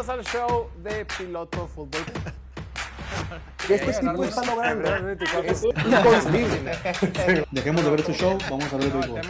[0.00, 2.00] Bienvenidos al show de Piloto Fútbol.
[3.68, 4.88] Este tipo está logrando
[5.44, 7.46] es inconcebible.
[7.50, 9.20] Dejemos de ver este show, vamos a ver el béisbol.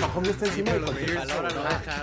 [0.00, 1.42] Mahomes está encima de Los cualquier Bears cosa.
[1.42, 1.48] no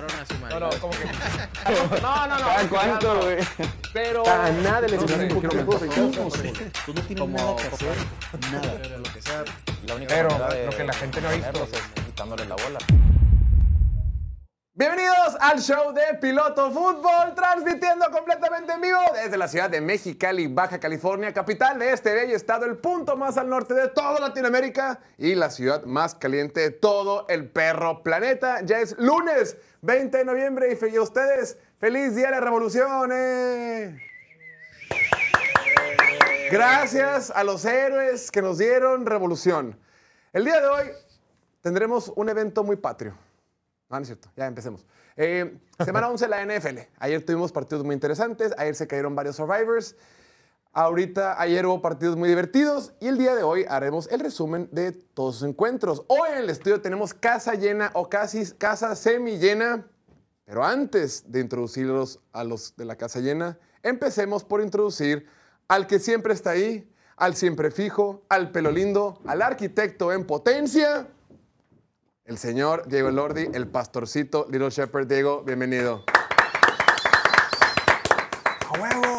[0.08, 1.06] a su No, no, como que.
[2.02, 2.46] No, no, no.
[2.46, 3.38] ¿Cada cuánto, güey?
[3.94, 4.28] Pero.
[4.28, 5.29] A nada le No un.
[6.86, 7.97] Tú tienes nada que hacer,
[8.52, 8.74] nada.
[9.86, 11.63] La única Pero lo que la gente no ha visto.
[11.63, 12.79] es quitándole la bola.
[14.78, 20.47] Bienvenidos al show de Piloto Fútbol, transmitiendo completamente en vivo desde la ciudad de Mexicali,
[20.47, 24.99] Baja California, capital de este bello estado, el punto más al norte de toda Latinoamérica
[25.17, 28.59] y la ciudad más caliente de todo el perro planeta.
[28.66, 32.41] Ya es lunes 20 de noviembre y fe- y a ustedes, feliz día de la
[32.41, 33.11] revolución.
[33.13, 33.97] eh.
[36.52, 39.80] Gracias a los héroes que nos dieron revolución.
[40.33, 40.88] El día de hoy
[41.61, 43.17] tendremos un evento muy patrio.
[43.89, 44.30] No, no es cierto.
[44.35, 44.85] Ya empecemos.
[45.16, 46.80] Eh, semana 11 de la NFL.
[46.99, 48.53] Ayer tuvimos partidos muy interesantes.
[48.58, 49.95] Ayer se cayeron varios Survivors.
[50.73, 52.94] Ahorita, ayer hubo partidos muy divertidos.
[53.00, 56.03] Y el día de hoy haremos el resumen de todos sus encuentros.
[56.08, 59.88] Hoy en el estudio tenemos casa llena o casi casa semi llena.
[60.45, 65.28] Pero antes de introducirlos a los de la casa llena, empecemos por introducir
[65.67, 71.08] al que siempre está ahí, al siempre fijo, al pelo lindo, al arquitecto en potencia,
[72.26, 75.08] el señor Diego Elordi, el pastorcito Little Shepherd.
[75.08, 76.04] Diego, bienvenido.
[78.68, 79.18] ¡A huevo!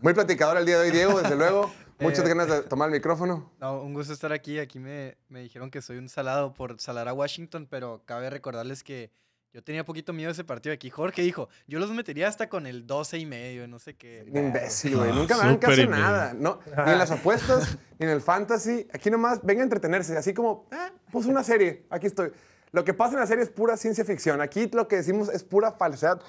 [0.00, 1.70] Muy platicador el día de hoy, Diego, desde luego.
[2.00, 2.28] Muchas Eh.
[2.28, 3.52] ganas de tomar el micrófono.
[3.60, 4.58] No, un gusto estar aquí.
[4.58, 8.82] Aquí me, me dijeron que soy un salado por salar a Washington, pero cabe recordarles
[8.82, 9.10] que
[9.54, 10.90] yo tenía poquito miedo de ese partido aquí.
[10.90, 14.24] Jorge dijo, yo los metería hasta con el 12 y medio, no sé qué.
[14.26, 15.10] Imbécil, güey.
[15.10, 16.34] Ah, Nunca me hagan súper caso en nada.
[16.34, 18.88] No, ni en las apuestas, ni en el fantasy.
[18.92, 20.16] Aquí nomás venga a entretenerse.
[20.16, 21.86] Así como, eh, puse una serie.
[21.88, 22.32] Aquí estoy.
[22.72, 24.40] Lo que pasa en la serie es pura ciencia ficción.
[24.40, 26.20] Aquí lo que decimos es pura falsedad.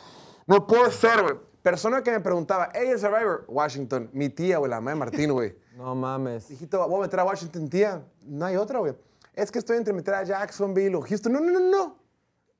[0.45, 1.35] No puede ser, güey.
[1.63, 4.07] Persona que me preguntaba, hey, el Survivor, Washington.
[4.13, 5.55] Mi tía, güey, la mamá de Martín, güey.
[5.75, 6.51] No mames.
[6.51, 8.05] Hijito, voy a meter a Washington, tía.
[8.21, 8.94] No hay otra, güey.
[9.33, 11.33] Es que estoy entre meter a Jacksonville o Houston.
[11.33, 12.04] No, no, no, no.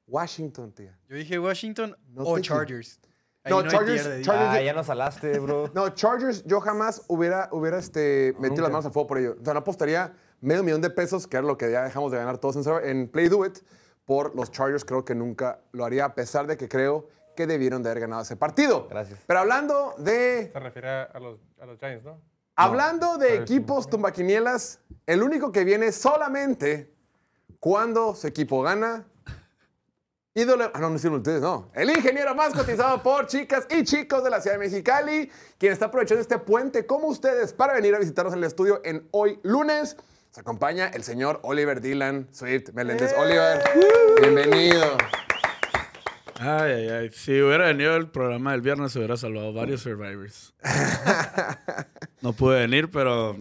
[0.07, 0.97] Washington, tía.
[1.09, 2.99] Yo dije Washington No o Chargers.
[3.43, 4.21] Ahí No, Chargers- pierde.
[4.23, 5.69] Chargers- Ah, ya nos salaste, bro.
[5.73, 9.35] No, Chargers, yo jamás hubiera, hubiera este, metido las manos al fuego por ello.
[9.39, 12.17] O sea, no apostaría medio millón de pesos, que era lo que ya dejamos de
[12.17, 13.59] ganar todos en, en Play Do It,
[14.05, 14.83] por los Chargers.
[14.85, 18.22] Creo que nunca lo haría, a pesar de que creo que debieron de haber ganado
[18.22, 18.87] ese partido.
[18.89, 19.19] Gracias.
[19.27, 22.19] Pero hablando de, Se refiere a los, a los Giants, ¿no?
[22.55, 26.93] hablando de equipos tumbaquinielas, el único que viene solamente
[27.59, 29.05] cuando su equipo gana.
[30.38, 31.72] Ídolo, ah, no, no hicieron ustedes, no.
[31.73, 35.85] El ingeniero más cotizado por chicas y chicos de la ciudad de Mexicali, quien está
[35.85, 39.96] aprovechando este puente como ustedes para venir a visitarnos en el estudio en hoy lunes.
[40.31, 43.13] Se acompaña el señor Oliver Dylan Swift Meléndez.
[43.18, 43.63] Oliver,
[44.19, 44.97] bienvenido.
[46.38, 47.12] Ay, ay, ay.
[47.13, 50.53] Si hubiera venido el programa del viernes, se hubiera salvado varios Survivors.
[52.22, 53.38] No pude venir, pero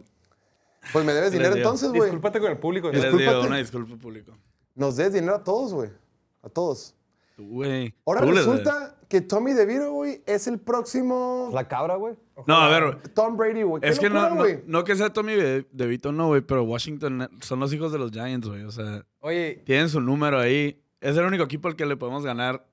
[0.93, 2.03] Pues me debes Les dinero entonces, güey.
[2.03, 2.93] Discúlpate con el público.
[2.93, 3.31] les Discúlpate.
[3.34, 4.37] digo una disculpa público.
[4.76, 5.91] Nos debes dinero a todos, güey.
[6.44, 6.94] A todos.
[7.38, 7.94] Güey.
[8.06, 12.15] Ahora tú resulta que Tommy DeVito, güey, es el próximo La cabra, güey.
[12.47, 13.00] No, a ver.
[13.15, 13.82] Tom Brady, güey.
[13.84, 14.62] Es que no, locura, no, güey.
[14.66, 18.10] no que sea Tommy De- DeVito, no, güey, pero Washington son los hijos de los
[18.12, 18.62] Giants, güey.
[18.65, 20.81] O sea, Oye, tienen su número ahí.
[21.00, 22.65] Es el único equipo al que le podemos ganar,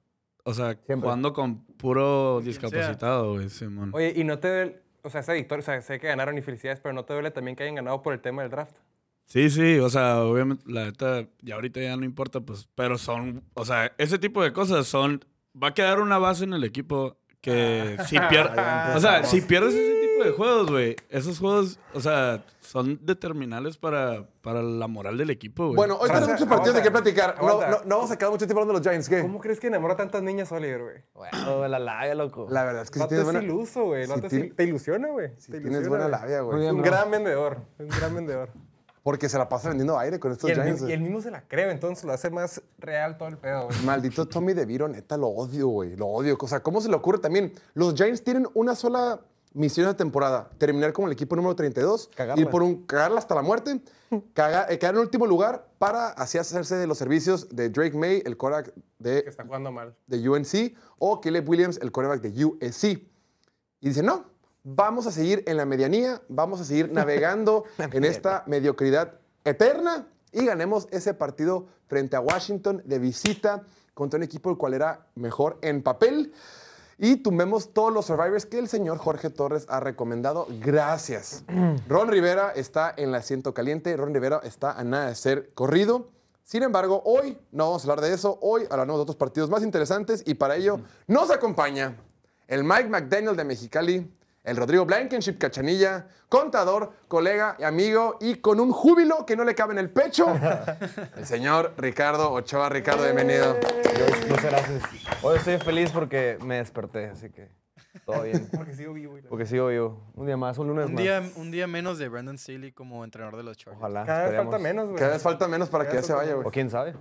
[0.43, 1.01] o sea, Siempre.
[1.01, 3.91] jugando con puro discapacitado, güey, Simón.
[3.93, 6.41] Oye, y no te duele, o sea, esa victoria, o sea, sé que ganaron y
[6.41, 8.75] felicidades, pero no te duele también que hayan ganado por el tema del draft.
[9.31, 13.41] Sí, sí, o sea, obviamente, la neta, ya ahorita ya no importa, pues, pero son,
[13.53, 15.23] o sea, ese tipo de cosas son,
[15.55, 18.59] va a quedar una base en el equipo que si pierdes,
[18.97, 23.77] o sea, si pierdes ese tipo de juegos, güey, esos juegos, o sea, son determinales
[23.77, 25.77] para, para la moral del equipo, güey.
[25.77, 27.37] Bueno, hoy tenemos muchos partidos de qué platicar.
[27.41, 29.21] No, no, no vamos a quedar mucho tiempo hablando de los Giants, ¿qué?
[29.21, 30.97] ¿Cómo crees que enamora a tantas niñas, Oliver, güey?
[31.13, 32.47] Bueno, la labia, loco.
[32.49, 34.07] La verdad es que si tienes es buena, iluso, güey.
[34.57, 35.29] te ilusiona, güey.
[35.37, 36.67] si Te tienes ilusiona, buena labia, güey.
[36.67, 38.49] Un gran vendedor, un gran vendedor.
[39.03, 40.81] Porque se la pasa vendiendo aire con estos Y el, Giants.
[40.83, 43.65] mi- y el mismo se la cree, entonces lo hace más real todo el pedo,
[43.65, 43.79] güey.
[43.83, 45.95] Maldito Tommy DeVito, neta, lo odio, güey.
[45.95, 46.37] Lo odio.
[46.39, 47.51] O sea, ¿cómo se le ocurre también?
[47.73, 49.21] Los Giants tienen una sola
[49.53, 50.49] misión de temporada.
[50.59, 52.09] Terminar como el equipo número 32.
[52.15, 52.41] Cagarla.
[52.41, 52.85] Ir por un...
[52.85, 53.81] Cagarla hasta la muerte.
[54.35, 58.21] caga- eh, quedar en último lugar para así hacerse de los servicios de Drake May,
[58.25, 59.95] el quarterback Que de, está jugando mal.
[60.05, 62.83] de UNC, o Caleb Williams, el quarterback de USC.
[63.83, 64.25] Y dice, no,
[64.63, 69.13] vamos a seguir en la medianía, vamos a seguir navegando en esta mediocridad
[69.43, 73.63] eterna y ganemos ese partido frente a Washington de visita
[73.93, 76.33] contra un equipo el cual era mejor en papel.
[76.97, 80.45] Y tumbemos todos los survivors que el señor Jorge Torres ha recomendado.
[80.59, 81.43] Gracias.
[81.87, 83.97] Ron Rivera está en el asiento caliente.
[83.97, 86.09] Ron Rivera está a nada de ser corrido.
[86.43, 88.37] Sin embargo, hoy no vamos a hablar de eso.
[88.41, 91.97] Hoy hablaremos de otros partidos más interesantes y para ello nos acompaña
[92.47, 94.11] el Mike McDaniel de Mexicali,
[94.43, 99.53] el Rodrigo Blankenship Cachanilla, contador, colega y amigo y con un júbilo que no le
[99.55, 100.27] cabe en el pecho,
[101.17, 102.69] el señor Ricardo Ochoa.
[102.69, 103.55] Ricardo, bienvenido.
[104.29, 104.83] Muchas gracias.
[105.21, 107.49] Hoy estoy feliz porque me desperté, así que
[108.05, 108.49] todo bien.
[108.55, 109.17] Porque sigo vivo.
[109.17, 110.01] y la- Porque sigo vivo.
[110.15, 111.03] Un día más, un lunes Un más.
[111.03, 113.77] día, un día menos de Brandon Staley como entrenador de los Chargers.
[113.79, 114.05] Ojalá.
[114.05, 114.97] Cada vez falta menos, güey.
[114.97, 116.51] Cada vez falta menos para que ya se vaya, O güey.
[116.51, 116.95] quién sabe.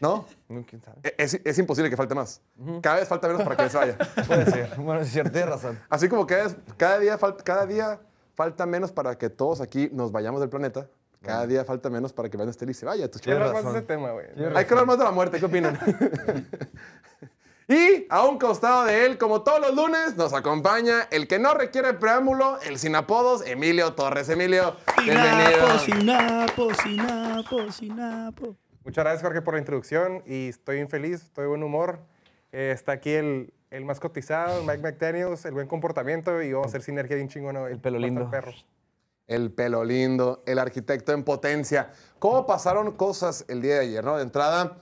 [0.00, 0.26] ¿No?
[0.68, 0.98] Quién sabe.
[1.02, 2.40] E- Es, es imposible que falte más.
[2.82, 3.96] Cada vez falta menos para que se vaya.
[4.26, 4.74] Puede ser.
[4.76, 5.78] Bueno, es cierto, tienes razón.
[5.88, 8.00] Así como cada, vez- cada, día, fal- cada día
[8.34, 10.88] falta menos para que todos aquí nos vayamos del planeta.
[11.22, 13.04] Cada día falta menos para que Brandon Staley se vaya.
[13.06, 13.72] Entonces, Quiero hablar más razón.
[13.72, 14.26] de ese tema, güey.
[14.56, 15.78] Hay que hablar más de la muerte, ¿qué opinan?
[17.68, 21.54] y a un costado de él, como todos los lunes, nos acompaña el que no
[21.54, 24.28] requiere preámbulo, el sin apodos, Emilio Torres.
[24.28, 25.78] Emilio, bienvenido.
[25.78, 28.56] Sinapo, Sinapo, Sinapo.
[28.84, 32.00] Muchas gracias, Jorge, por la introducción y estoy bien feliz, estoy de buen humor.
[32.52, 36.68] Eh, está aquí el, el más cotizado, Mike McDaniels, el buen comportamiento y vamos a
[36.68, 37.72] hacer sinergia bien chingona hoy.
[37.72, 38.30] El pelo lindo.
[38.30, 38.52] perro.
[39.26, 41.92] El pelo lindo, el arquitecto en potencia.
[42.18, 44.18] ¿Cómo pasaron cosas el día de ayer, no?
[44.18, 44.76] De entrada,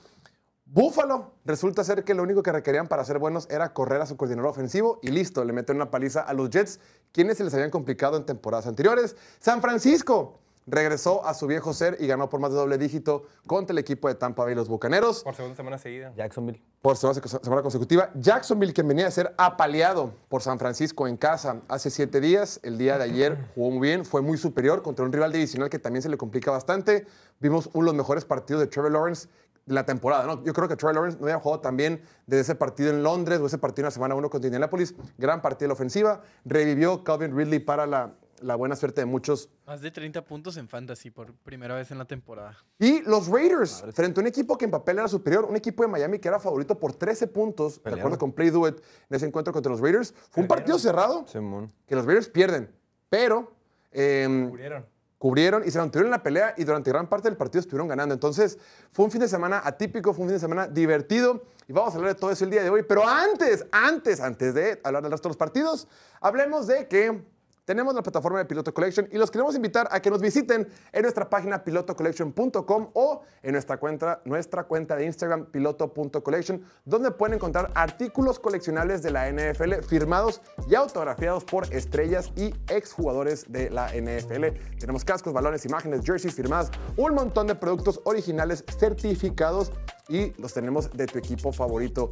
[0.64, 1.34] Búfalo.
[1.44, 4.50] Resulta ser que lo único que requerían para ser buenos era correr a su coordinador
[4.50, 6.80] ofensivo y listo, le meten una paliza a los Jets,
[7.12, 9.14] quienes se les habían complicado en temporadas anteriores.
[9.38, 13.72] San Francisco regresó a su viejo ser y ganó por más de doble dígito contra
[13.72, 15.22] el equipo de Tampa Bay, los Bucaneros.
[15.24, 16.12] Por segunda semana seguida.
[16.16, 16.62] Jacksonville.
[16.80, 21.16] Por segunda se- semana consecutiva, Jacksonville, que venía a ser apaleado por San Francisco en
[21.16, 25.04] casa hace siete días, el día de ayer jugó muy bien, fue muy superior contra
[25.04, 27.06] un rival divisional que también se le complica bastante.
[27.40, 29.28] Vimos uno de los mejores partidos de Trevor Lawrence
[29.66, 30.26] de la temporada.
[30.26, 30.42] ¿no?
[30.42, 33.38] Yo creo que Trevor Lawrence no había jugado tan bien desde ese partido en Londres
[33.40, 34.94] o ese partido en la semana 1 contra Indianapolis.
[35.18, 36.22] Gran partido de la ofensiva.
[36.44, 40.68] Revivió Calvin Ridley para la, la buena suerte de muchos Más de 30 puntos en
[40.68, 42.56] fantasy por primera vez en la temporada.
[42.78, 45.88] y los Raiders, frente a un equipo que en papel era superior, un equipo de
[45.88, 48.76] Miami que era favorito por 13 puntos, de acuerdo con Play Do It,
[49.10, 50.14] en ese encuentro contra los Raiders.
[50.30, 51.72] Fue un partido cerrado Simón.
[51.86, 52.70] que los Raiders pierden,
[53.08, 53.52] pero
[53.92, 54.86] em, Murieron.
[55.18, 58.12] cubrieron y se mantuvieron en la pelea y durante gran parte del partido estuvieron ganando.
[58.14, 58.58] Entonces,
[58.90, 61.96] fue un fin de semana atípico, fue un fin de semana divertido y vamos a
[61.98, 62.82] hablar de todo eso el día de hoy.
[62.82, 65.86] Pero antes, antes, antes de hablar del resto de los partidos,
[66.20, 67.22] hablemos de que
[67.72, 71.02] tenemos la plataforma de Piloto Collection y los queremos invitar a que nos visiten en
[71.02, 77.70] nuestra página pilotocollection.com o en nuestra cuenta, nuestra cuenta de Instagram piloto.collection, donde pueden encontrar
[77.74, 84.48] artículos coleccionables de la NFL firmados y autografiados por estrellas y exjugadores de la NFL.
[84.78, 89.72] Tenemos cascos, balones, imágenes, jerseys firmadas, un montón de productos originales certificados
[90.08, 92.10] y los tenemos de tu equipo favorito.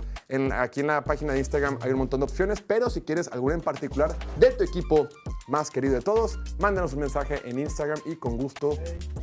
[0.53, 3.55] Aquí en la página de Instagram hay un montón de opciones, pero si quieres alguna
[3.55, 5.09] en particular de tu equipo
[5.49, 8.77] más querido de todos, mándanos un mensaje en Instagram y con gusto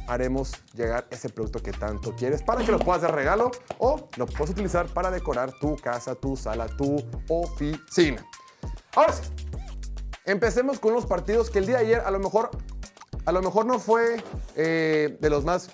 [0.07, 4.25] haremos llegar ese producto que tanto quieres para que lo puedas dar regalo o lo
[4.25, 6.97] puedas utilizar para decorar tu casa, tu sala, tu
[7.29, 8.25] oficina.
[8.95, 9.23] Ahora sí,
[10.25, 12.49] empecemos con los partidos que el día de ayer a lo mejor,
[13.25, 14.21] a lo mejor no fue
[14.55, 15.69] eh, de los más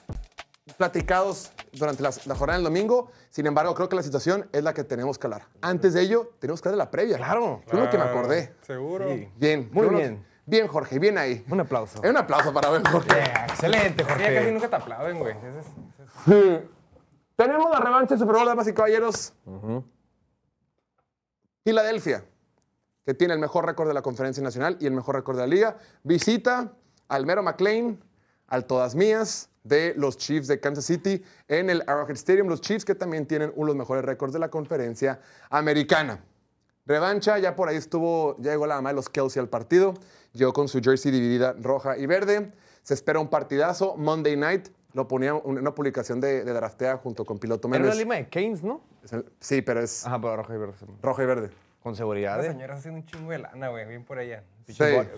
[0.78, 3.12] platicados durante la, la jornada del domingo.
[3.30, 5.48] Sin embargo, creo que la situación es la que tenemos que hablar.
[5.62, 7.18] Antes de ello, tenemos que hablar de la previa.
[7.18, 7.62] Claro.
[7.68, 8.54] Fue lo que me acordé.
[8.62, 9.10] Seguro.
[9.10, 9.30] Sí.
[9.38, 9.70] Bien.
[9.72, 10.26] Muy bien.
[10.46, 11.46] Bien, Jorge, bien ahí.
[11.50, 12.04] Un aplauso.
[12.04, 13.18] Eh, Un aplauso para ver, Jorge.
[13.48, 14.52] Excelente, Sí, ya casi Jorge.
[14.52, 15.34] nunca te aplauden, güey.
[15.36, 16.62] Es-
[17.36, 19.34] Tenemos la revancha del Super Bowl, damas y caballeros.
[21.64, 22.26] Filadelfia,
[23.06, 25.48] que tiene el mejor récord de la Conferencia Nacional y el mejor récord de la
[25.48, 26.74] liga, visita
[27.08, 28.04] al Mero McLean,
[28.48, 32.48] al todas mías de los Chiefs de Kansas City en el Arrowhead Stadium.
[32.48, 35.20] Los Chiefs que también tienen uno de los mejores récords de la Conferencia
[35.50, 36.24] Americana.
[36.86, 39.94] Revancha, ya por ahí estuvo, ya llegó la mamá de los Kelsey al partido,
[40.34, 42.52] llegó con su jersey dividida roja y verde.
[42.82, 47.24] Se espera un partidazo, Monday Night, lo ponía en una publicación de, de Draftea junto
[47.24, 47.96] con Piloto Era Memes.
[47.96, 48.82] la lima de Keynes, ¿no?
[49.10, 50.74] El- Sí, pero es Ajá, pero rojo y verde.
[51.02, 51.50] Rojo y verde.
[51.84, 52.38] Con seguridad.
[52.38, 52.52] La ¿eh?
[52.52, 53.86] señora está haciendo un chingo de lana, güey.
[53.86, 54.44] Bien por allá.
[54.66, 54.74] Sí.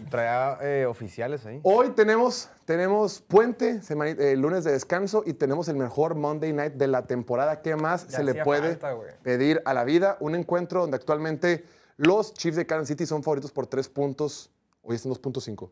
[0.10, 1.60] Traía eh, oficiales ahí.
[1.62, 6.74] Hoy tenemos, tenemos puente, semani- eh, lunes de descanso y tenemos el mejor Monday Night
[6.74, 7.62] de la temporada.
[7.62, 10.18] ¿Qué más Ya se le puede falta, pedir a la vida?
[10.20, 11.64] Un encuentro donde actualmente
[11.98, 14.50] los Chiefs de Kansas City son favoritos por tres puntos.
[14.82, 15.70] Hoy están 2.5.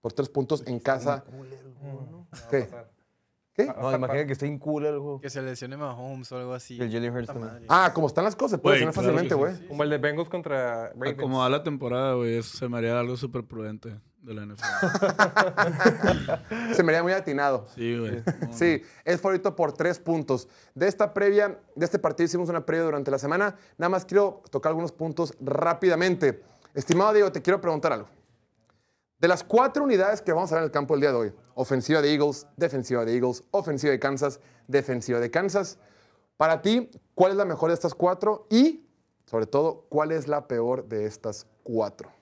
[0.00, 1.22] Por tres puntos en casa.
[2.50, 2.68] ¿Qué?
[3.54, 3.66] ¿Qué?
[3.66, 5.20] No, imagina que esté en cool el juego.
[5.20, 6.76] Que se lesione Mahomes o algo así.
[6.80, 7.52] El Jalen Hurts Puta también.
[7.52, 7.66] madre.
[7.68, 9.60] Ah, como están las cosas, se puede Güey, hacer claro que fácilmente, sí.
[9.60, 9.68] güey.
[9.68, 11.20] Como el de Bengals contra A Ravens.
[11.20, 14.64] como va la temporada, güey, eso se me haría algo súper prudente de la NFL.
[16.74, 17.66] Se me haría muy atinado.
[17.74, 18.22] Sí, güey.
[18.40, 20.48] No, Sí, es favorito por tres puntos.
[20.74, 23.56] De esta previa, de este partido hicimos una previa durante la semana.
[23.78, 26.42] Nada más quiero tocar algunos puntos rápidamente.
[26.74, 28.08] Estimado Diego, te quiero preguntar algo.
[29.24, 31.32] De las cuatro unidades que vamos a ver en el campo el día de hoy,
[31.54, 34.38] ofensiva de Eagles, defensiva de Eagles, ofensiva de Kansas,
[34.68, 35.78] defensiva de Kansas,
[36.36, 38.46] para ti, ¿cuál es la mejor de estas cuatro?
[38.50, 38.84] Y,
[39.24, 42.12] sobre todo, ¿cuál es la peor de estas cuatro?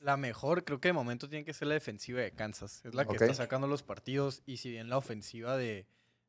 [0.00, 2.84] La mejor, creo que de momento tiene que ser la defensiva de Kansas.
[2.84, 4.42] Es la que está sacando los partidos.
[4.44, 5.86] Y si bien la ofensiva de,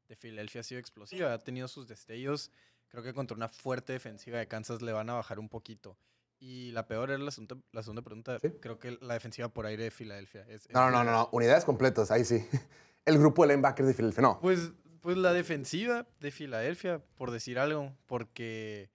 [0.07, 2.51] de Filadelfia ha sido explosiva, ha tenido sus destellos,
[2.89, 5.97] creo que contra una fuerte defensiva de Kansas le van a bajar un poquito.
[6.43, 8.39] Y la peor es la segunda, la segunda pregunta.
[8.39, 8.49] Sí.
[8.59, 10.41] Creo que la defensiva por aire de Filadelfia.
[10.49, 12.43] Es, es No, no, no, no, no, unidades completas, ahí sí.
[13.05, 14.39] El grupo de linebackers de Filadelfia, no.
[14.41, 14.71] Pues,
[15.01, 18.89] pues la defensiva de Filadelfia, por decir algo, porque,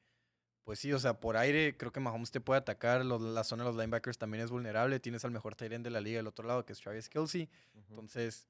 [0.65, 3.62] pues sí, o sea, por aire creo que Mahomes te puede atacar, los- la zona
[3.62, 6.26] de los linebackers también es vulnerable, tienes al mejor tight end de la liga del
[6.26, 7.49] otro lado, que es Travis Kelsey,
[7.88, 8.49] entonces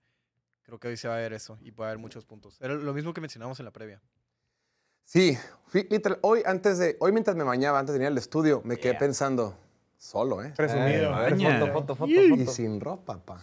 [0.63, 2.59] creo que hoy se va a ver eso y puede haber muchos puntos.
[2.63, 4.01] Era lo mismo que mencionamos en la previa.
[5.07, 8.61] Sí, fui- literal, hoy antes de, hoy mientras me bañaba, antes de venir al estudio,
[8.65, 8.99] me quedé Yeah.
[8.99, 9.57] pensando,
[9.97, 10.53] solo, ¿eh?
[10.57, 11.13] Presumido.
[11.13, 11.61] Baña.
[11.61, 12.51] Foto, foto, foto, Y foto.
[12.53, 13.41] sin ropa, pa.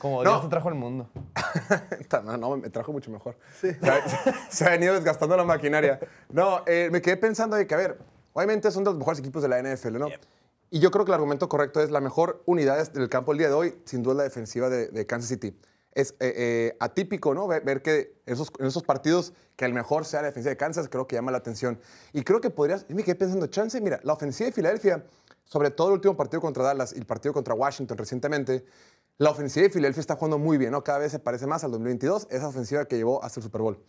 [0.00, 0.30] Como No.
[0.30, 1.08] Dios te trajo al mundo.
[2.24, 3.36] No, no, me trajo mucho mejor.
[3.60, 6.00] Se, ha, se ha venido desgastando la maquinaria.
[6.30, 7.98] No, eh, me quedé pensando de que, a ver,
[8.32, 10.08] obviamente son de los mejores equipos de la NFL, ¿no?
[10.70, 13.46] Y yo creo que el argumento correcto es la mejor unidad del campo el día
[13.48, 15.56] de hoy, sin duda la defensiva de, de Kansas City.
[15.96, 17.48] Es eh, eh, atípico, ¿no?
[17.48, 20.56] Ver, ver que en esos, en esos partidos que el mejor sea la defensiva de
[20.56, 21.80] Kansas, creo que llama la atención.
[22.12, 25.04] Y creo que podrías, y me quedé pensando, chance, mira, la ofensiva de Filadelfia,
[25.44, 28.64] sobre todo el último partido contra Dallas y el partido contra Washington recientemente,
[29.16, 30.84] la ofensiva de Filadelfia está jugando muy bien, ¿no?
[30.84, 33.82] Cada vez se parece más al 2022, esa ofensiva que llevó hasta el Super Bowl.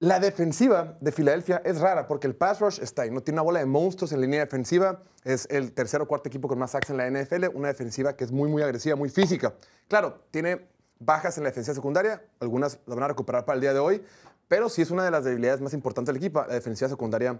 [0.00, 3.42] La defensiva de Filadelfia es rara porque el pass rush está ahí, no tiene una
[3.42, 6.90] bola de monstruos en línea defensiva, es el tercer o cuarto equipo con más sacks
[6.90, 9.54] en la NFL, una defensiva que es muy, muy agresiva, muy física.
[9.88, 10.68] Claro, tiene
[10.98, 14.02] bajas en la defensiva secundaria, algunas las van a recuperar para el día de hoy,
[14.48, 17.38] pero sí es una de las debilidades más importantes del equipo, la defensiva secundaria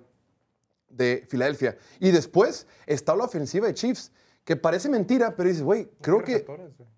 [0.88, 1.76] de Filadelfia.
[1.98, 4.12] Y después está la ofensiva de Chiefs,
[4.44, 6.46] que parece mentira, pero dices, güey, creo que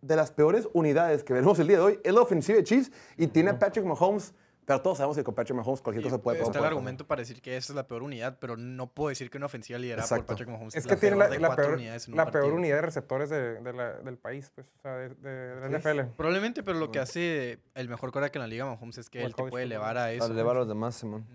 [0.00, 2.92] de las peores unidades que veremos el día de hoy es la ofensiva de Chiefs
[3.16, 4.32] y tiene a Patrick Mahomes,
[4.70, 6.62] pero todos sabemos que con Patrick Mahomes cualquier cosa puede Está pasar.
[6.62, 9.36] el argumento para decir que esa es la peor unidad, pero no puedo decir que
[9.36, 10.26] una ofensiva liderada Exacto.
[10.26, 12.12] por Patrick Mahomes Es es que tiene la, peor de la cuatro peor, unidades en
[12.14, 15.08] un la peor unidad de receptores de, de la- del país, pues, o sea, de,
[15.08, 16.14] de- de la NFL.
[16.16, 19.26] Probablemente, pero lo que hace el mejor coreback en la liga Mahomes es que el
[19.26, 20.20] él te puede elevar a eso.
[20.20, 21.26] Para elevar a los demás, Simón.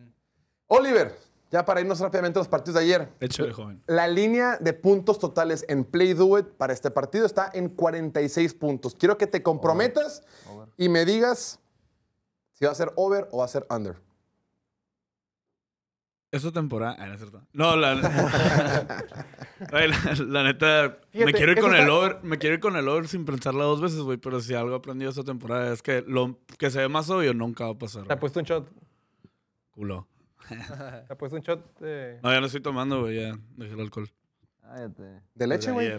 [0.68, 1.13] Oliver,
[1.51, 3.10] ya para irnos rápidamente a los partidos de ayer.
[3.20, 3.82] Échale, joven.
[3.88, 8.54] La línea de puntos totales en Play Do It para este partido está en 46
[8.56, 8.96] puntos.
[8.96, 10.24] Quiero que te comprometas
[10.77, 11.60] y me digas
[12.55, 13.95] si va a ser over o va a ser under.
[16.31, 16.97] Esta temporada.
[17.00, 17.41] Ah, no es cierto.
[17.53, 17.91] No, la.
[19.71, 20.97] Ay, la, la neta.
[21.13, 22.19] me quiero ir con el over.
[22.24, 24.17] Me quiero ir con el over sin pensarla dos veces, güey.
[24.17, 27.33] Pero si algo he aprendido esta temporada es que lo que se ve más obvio
[27.33, 28.05] nunca va a pasar.
[28.07, 28.69] Te ha puesto un shot.
[29.71, 30.07] Culo.
[30.50, 32.19] Te ha puesto un shot de...
[32.21, 33.15] No, ya no estoy tomando, güey.
[33.15, 34.09] Ya dejé el alcohol.
[34.62, 35.21] Cállate.
[35.35, 35.93] ¿De leche, güey?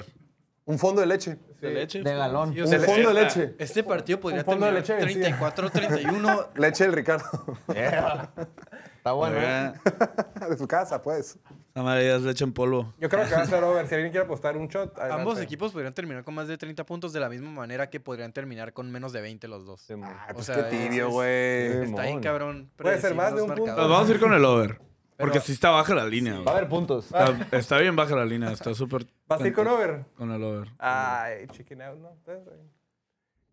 [0.66, 1.38] Un fondo de leche.
[1.60, 2.02] ¿De leche?
[2.02, 2.52] De galón.
[2.52, 3.54] Sí, o Un fondo de leche.
[3.58, 5.54] Este partido podría Un fondo de terminar leche vencida.
[5.54, 6.48] 34-31.
[6.56, 7.24] Leche del Ricardo.
[7.68, 9.36] Está bueno.
[9.40, 9.72] ¿eh?
[10.50, 11.38] De su casa, pues.
[11.72, 12.92] Esa madre es leche en polvo.
[12.98, 13.86] Yo creo que va a ser over.
[13.86, 15.20] Si alguien quiere apostar un shot, adelante.
[15.22, 18.32] Ambos equipos podrían terminar con más de 30 puntos de la misma manera que podrían
[18.32, 19.88] terminar con menos de 20 los dos.
[19.88, 20.00] O
[20.34, 21.84] pues sea, qué tibio, es- güey.
[21.90, 22.72] Está ahí, cabrón.
[22.76, 23.76] Puede ser más de un punto.
[23.76, 24.80] Nos vamos a ir con el over.
[25.16, 26.56] Porque sí está baja la línea, Va a güey.
[26.56, 27.06] haber puntos.
[27.06, 28.52] Está, está bien baja la línea.
[28.52, 29.06] Está súper.
[29.26, 30.04] ¿Vas a ir con over?
[30.16, 30.70] Con el over.
[30.78, 32.10] Ay, chicken out, ¿no?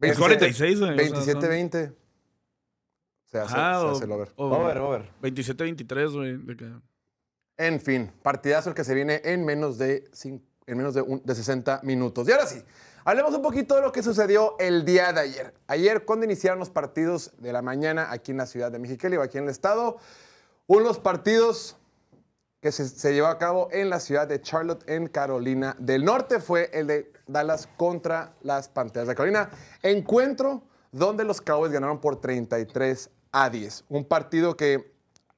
[0.02, 0.92] Es 46, güey.
[0.92, 1.96] o sea, son- 27-20.
[3.26, 4.30] Se hace, Ajá, se o- hace el over.
[4.36, 5.10] o Over, over.
[5.22, 6.38] 27-23, güey.
[6.38, 6.72] de que-
[7.58, 11.22] En fin, partidazo el que se viene en menos de, cin- en menos de, un-
[11.24, 12.28] de 60 minutos.
[12.28, 12.62] Y ahora sí,
[13.06, 15.54] hablemos un poquito de lo que sucedió el día de ayer.
[15.68, 19.22] Ayer, cuando iniciaron los partidos de la mañana aquí en la ciudad de Mexicali o
[19.22, 19.98] aquí en el estado,
[20.68, 21.78] uno de los partidos
[22.62, 26.70] que se, llevó a cabo en la ciudad de Charlotte, en Carolina del Norte, fue
[26.74, 29.50] el de Dallas contra las Panteras de Carolina.
[29.82, 33.86] Encuentro donde los Cowboys ganaron por 33 a 10.
[33.90, 34.94] Un partido que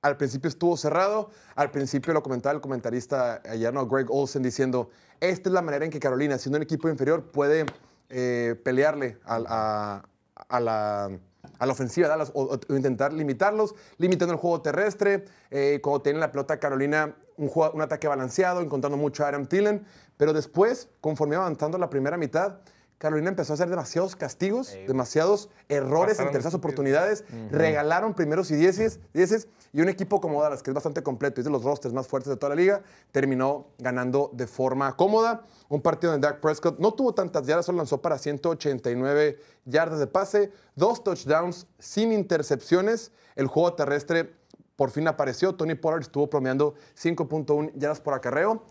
[0.05, 1.31] al principio estuvo cerrado.
[1.55, 3.87] Al principio lo comentaba el comentarista ayer, ¿no?
[3.87, 7.65] Greg Olsen, diciendo, esta es la manera en que Carolina, siendo un equipo inferior, puede
[8.09, 11.09] eh, pelearle a la,
[11.59, 15.25] a la ofensiva Dallas o, intentar limitarlos, limitando el juego terrestre.
[15.51, 19.85] Eh, cuando tiene la pelota Carolina, un, un ataque balanceado, encontrando mucho a Adam Thielen.
[20.17, 22.59] Pero después, conforme avanzando la primera mitad,
[22.97, 28.99] Carolina empezó a hacer demasiados castigos, demasiados errores en terceras oportunidades, regalaron primeros y dieces,
[29.13, 31.93] dieces, y un equipo como Dallas, que es bastante completo y es de los rosters
[31.93, 35.43] más fuertes de toda la liga, terminó ganando de forma cómoda.
[35.67, 40.07] Un partido donde Dak Prescott no tuvo tantas yardas, solo lanzó para 189 yardas de
[40.07, 43.11] pase, dos touchdowns sin intercepciones.
[43.35, 44.33] El juego terrestre
[44.77, 45.55] por fin apareció.
[45.55, 48.63] Tony Pollard estuvo promediando 5.1 yardas por acarreo,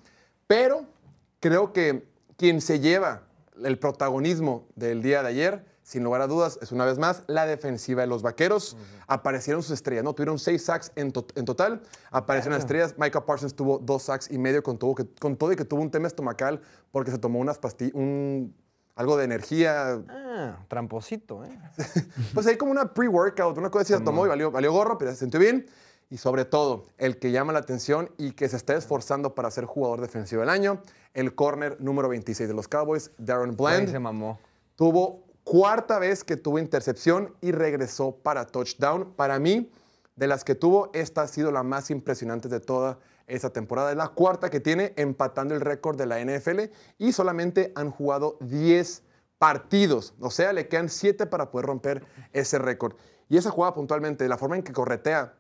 [0.47, 0.87] pero
[1.41, 3.25] creo que quien se lleva
[3.63, 7.45] el protagonismo del día de ayer, sin lugar a dudas, es una vez más la
[7.47, 8.77] defensiva de los vaqueros.
[9.07, 10.15] Aparecieron sus estrellas, ¿no?
[10.15, 11.83] Tuvieron seis sacks en, to- en total.
[12.11, 12.95] Aparecieron las estrellas.
[12.99, 15.83] Micah Parsons tuvo dos sacks y medio con todo, que, con todo y que tuvo
[15.83, 18.55] un tema estomacal porque se tomó unas pastillas, un,
[18.97, 20.01] algo de energía.
[20.09, 21.59] Ah, tramposito, ¿eh?
[22.35, 25.11] Pues ahí como una pre-workout, una cosa así se tomó y valió, valió gorro, pero
[25.11, 25.67] se sintió bien.
[26.15, 29.65] Y sobre todo, el que llama la atención y que se está esforzando para ser
[29.65, 30.81] jugador defensivo del año,
[31.13, 33.91] el corner número 26 de los Cowboys, Darren Bland.
[33.91, 34.39] se mamó.
[34.77, 39.13] Tuvo cuarta vez que tuvo intercepción y regresó para touchdown.
[39.17, 39.73] Para mí,
[40.15, 43.91] de las que tuvo, esta ha sido la más impresionante de toda esta temporada.
[43.91, 48.39] Es la cuarta que tiene, empatando el récord de la NFL y solamente han jugado
[48.39, 49.03] 10
[49.39, 50.15] partidos.
[50.21, 52.95] O sea, le quedan 7 para poder romper ese récord.
[53.29, 55.35] Y esa jugada puntualmente, la forma en que corretea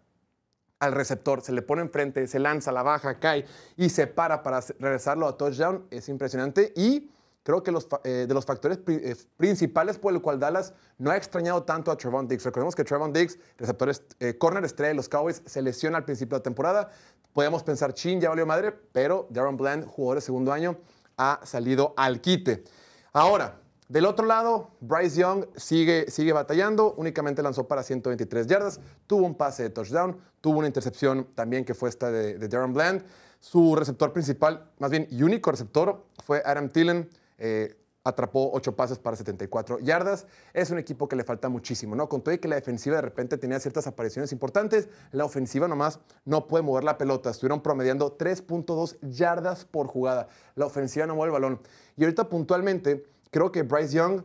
[0.84, 3.44] al receptor, se le pone enfrente, se lanza, la baja, cae
[3.76, 6.72] y se para para regresarlo a touchdown, es impresionante.
[6.76, 7.10] Y
[7.42, 11.16] creo que los, eh, de los factores eh, principales por el cual Dallas no ha
[11.16, 12.44] extrañado tanto a Trevon Diggs.
[12.44, 16.36] Recordemos que Trevon Diggs, receptor eh, corner estrella de los Cowboys, se lesiona al principio
[16.36, 16.90] de la temporada.
[17.32, 20.78] Podemos pensar, chin, ya valió madre, pero Darren Bland, jugador de segundo año,
[21.16, 22.64] ha salido al quite.
[23.12, 29.26] Ahora, del otro lado, Bryce Young sigue, sigue batallando, únicamente lanzó para 123 yardas, tuvo
[29.26, 33.04] un pase de touchdown, tuvo una intercepción también que fue esta de, de Darren Bland.
[33.40, 37.10] Su receptor principal, más bien único receptor, fue Adam Thielen.
[37.38, 40.26] eh, atrapó 8 pases para 74 yardas.
[40.52, 42.08] Es un equipo que le falta muchísimo, ¿no?
[42.08, 46.00] Con todo y que la defensiva de repente tenía ciertas apariciones importantes, la ofensiva nomás
[46.26, 47.30] no puede mover la pelota.
[47.30, 50.28] Estuvieron promediando 3.2 yardas por jugada.
[50.54, 51.60] La ofensiva no mueve el balón.
[51.96, 54.22] Y ahorita puntualmente, creo que Bryce Young,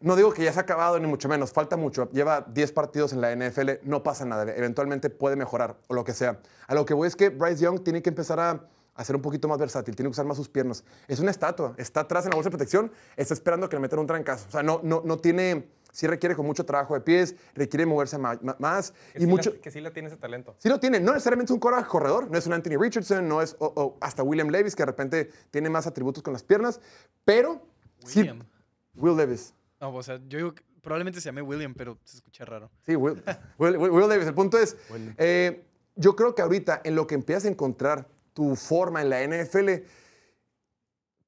[0.00, 2.08] no digo que ya se ha acabado, ni mucho menos, falta mucho.
[2.12, 4.42] Lleva 10 partidos en la NFL, no pasa nada.
[4.54, 6.40] Eventualmente puede mejorar o lo que sea.
[6.68, 9.22] A lo que voy es que Bryce Young tiene que empezar a, a ser un
[9.22, 10.84] poquito más versátil, tiene que usar más sus piernas.
[11.08, 13.98] Es una estatua, está atrás en la bolsa de protección, está esperando que le metan
[13.98, 14.46] un trancazo.
[14.48, 18.18] O sea, no, no, no tiene, sí requiere con mucho trabajo de pies, requiere moverse
[18.18, 19.50] ma- más Que, y sí mucho.
[19.50, 20.56] la, que sí la tiene ese talento.
[20.58, 23.56] Sí lo tiene, no necesariamente es un corredor, no es un Anthony Richardson, no es
[24.00, 26.80] hasta William Levis, que de repente tiene más atributos con las piernas,
[27.24, 27.70] pero
[28.04, 28.40] William.
[28.40, 28.46] sí.
[28.94, 29.54] Will Levis.
[29.80, 32.70] No, o sea, yo digo que probablemente se llame William, pero se escucha raro.
[32.84, 33.22] Sí, Will,
[33.58, 34.26] Will- Will- Will Davis.
[34.26, 34.76] El punto es,
[35.18, 35.64] eh,
[35.96, 39.84] yo creo que ahorita en lo que empiezas a encontrar tu forma en la NFL,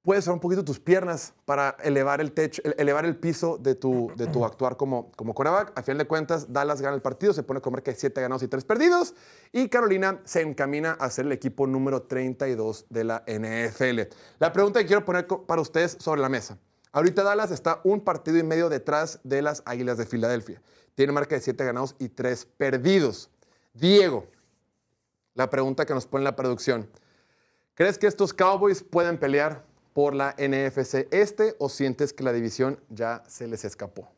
[0.04, 3.74] puedes usar un poquito tus piernas para elevar el techo, ele- elevar el piso de
[3.74, 5.72] tu, de tu actuar como, como quarterback.
[5.76, 8.20] A final de cuentas, Dallas gana el partido, se pone a comer que hay 7
[8.20, 9.14] ganados y 3 perdidos.
[9.50, 14.02] Y Carolina se encamina a ser el equipo número 32 de la NFL.
[14.38, 16.58] La pregunta que quiero poner para ustedes sobre la mesa.
[16.92, 20.60] Ahorita Dallas está un partido y medio detrás de las Águilas de Filadelfia.
[20.94, 23.30] Tiene marca de 7 ganados y 3 perdidos.
[23.72, 24.26] Diego,
[25.34, 26.88] la pregunta que nos pone la producción.
[27.74, 32.80] ¿Crees que estos Cowboys pueden pelear por la NFC este o sientes que la división
[32.90, 34.12] ya se les escapó?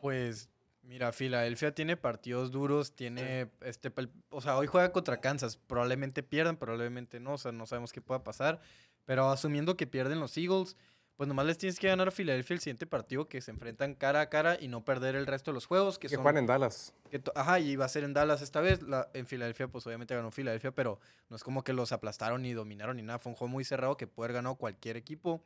[0.00, 0.48] Pues,
[0.82, 3.92] mira, Filadelfia tiene partidos duros, tiene este,
[4.30, 8.00] o sea, hoy juega contra Kansas, probablemente pierdan, probablemente no, o sea, no sabemos qué
[8.00, 8.60] pueda pasar,
[9.04, 10.76] pero asumiendo que pierden los Eagles,
[11.18, 14.20] pues nomás les tienes que ganar a Filadelfia el siguiente partido que se enfrentan cara
[14.22, 16.46] a cara y no perder el resto de los juegos que, Que son juegan en
[16.46, 16.94] Dallas.
[17.10, 18.82] que ajá, y va a ser en Dallas esta vez.
[18.82, 22.52] La- en Filadelfia, pues obviamente ganó Filadelfia, pero no es como que los aplastaron ni
[22.54, 23.18] dominaron ni nada.
[23.18, 25.42] Fue un juego muy cerrado que puede haber ganado cualquier equipo.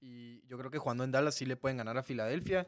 [0.00, 2.66] Y yo creo que jugando en Dallas sí le pueden ganar a Filadelfia.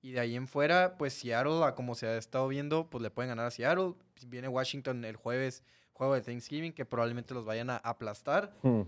[0.00, 3.10] Y de ahí en fuera, pues Seattle, a como se ha estado viendo, pues le
[3.10, 3.94] pueden ganar a Seattle.
[4.26, 8.52] Viene Washington el jueves, juego de Thanksgiving, que probablemente los vayan a aplastar.
[8.62, 8.82] Hmm.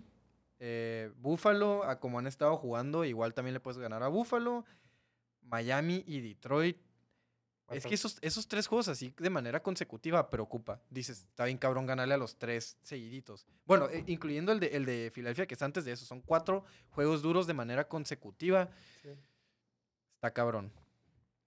[0.59, 4.65] Eh, Buffalo, a como han estado jugando, igual también le puedes ganar a Buffalo.
[5.43, 6.79] Miami y Detroit.
[7.71, 10.83] Es que esos, esos tres juegos así de manera consecutiva preocupa.
[10.91, 13.47] Dices, está bien cabrón ganarle a los tres seguiditos.
[13.65, 16.05] Bueno, eh, incluyendo el de, el de Filadelfia, que es antes de eso.
[16.05, 18.69] Son cuatro juegos duros de manera consecutiva.
[20.17, 20.73] Está cabrón.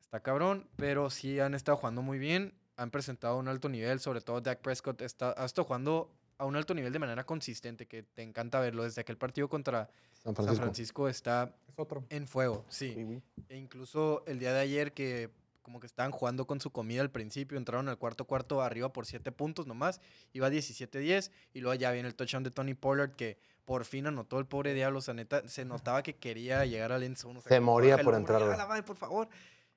[0.02, 2.54] Está cabrón, pero sí han estado jugando muy bien.
[2.78, 6.56] Han presentado un alto nivel, sobre todo Dak Prescott está, ha estado jugando a un
[6.56, 8.84] alto nivel de manera consistente, que te encanta verlo.
[8.84, 9.90] Desde aquel partido contra
[10.24, 11.08] San San Francisco.
[11.08, 12.04] Está Es otro.
[12.10, 13.22] en fuego, sí.
[13.50, 15.30] E incluso el día de ayer que
[15.62, 19.06] como que estaban jugando con su comida al principio, entraron al cuarto cuarto arriba por
[19.06, 20.00] 7 puntos nomás,
[20.32, 24.40] iba 17-10 y luego ya viene el touchdown de Tony Pollard que por fin anotó
[24.40, 27.42] el pobre diablo, o sea, neta, se notaba que quería llegar al end zone, o
[27.42, 28.58] sea, Se moría "Baja el por entrar, ya, güey".
[28.58, 29.28] la madre, por favor.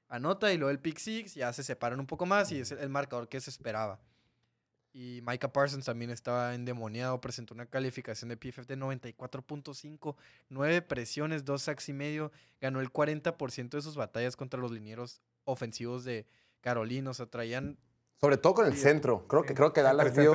[0.06, 2.88] Anota y luego el pick six, ya se separan un poco más y es el
[2.88, 3.98] marcador que se esperaba.
[4.92, 10.16] Y Micah Parsons también estaba endemoniado, presentó una calificación de PFF de 94.5,
[10.48, 15.20] 9 presiones, 2 sacks y medio, ganó el 40% de sus batallas contra los linieros
[15.44, 16.26] ofensivos de
[16.60, 17.78] Carolina, o sea, traían
[18.22, 19.26] Sobre todo con el centro.
[19.28, 20.34] Creo que, creo que Dallas vio...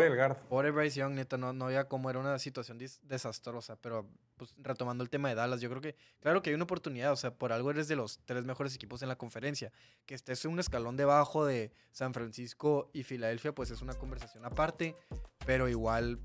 [0.50, 5.04] Pobre Bryce Young, neta, no, no había como era una situación desastrosa, pero pues, retomando
[5.04, 7.54] el tema de Dallas, yo creo que, claro que hay una oportunidad, o sea, por
[7.54, 9.72] algo eres de los tres mejores equipos en la conferencia.
[10.08, 14.96] Que estés un escalón debajo de San Francisco y Filadelfia, pues es una conversación aparte,
[15.46, 16.20] pero igual,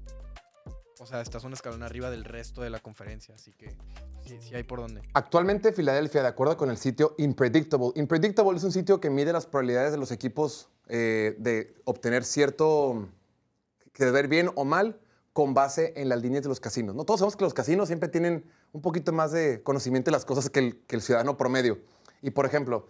[0.99, 3.77] o sea, estás un escalón arriba del resto de la conferencia, así que
[4.25, 5.03] sí, sí hay por dónde.
[5.13, 9.47] Actualmente Filadelfia, de acuerdo con el sitio Impredictable, Impredictable es un sitio que mide las
[9.47, 13.09] probabilidades de los equipos eh, de obtener cierto,
[13.97, 15.01] de ver bien o mal
[15.33, 16.95] con base en las líneas de los casinos.
[16.95, 17.05] ¿no?
[17.05, 20.51] Todos sabemos que los casinos siempre tienen un poquito más de conocimiento de las cosas
[20.51, 21.79] que el, ciudadano promedio.
[22.23, 22.89] Y por ejemplo,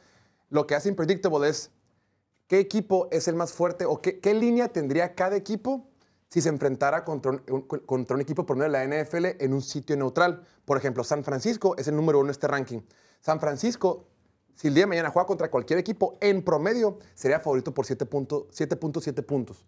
[0.49, 1.71] lo que hace Impredictable es
[2.47, 5.87] qué equipo es el más fuerte o qué, línea tendría cada equipo
[6.29, 9.97] si se enfrentara contra un- contra un equipo promedio de la NFL en un sitio
[9.97, 10.45] neutral.
[10.65, 12.81] Por ejemplo, San Francisco es el número uno en este ranking.
[13.21, 14.07] San Francisco,
[14.61, 18.51] si el día de mañana juega contra cualquier equipo, en promedio sería favorito por 7.7
[18.51, 19.64] 7.7 puntos.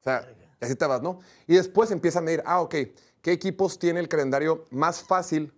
[0.00, 0.28] O sea,
[0.60, 1.20] así te vas, ¿no?
[1.46, 2.74] Y después empiezan a medir, ah, ok,
[3.22, 5.54] ¿qué equipos tiene el calendario más fácil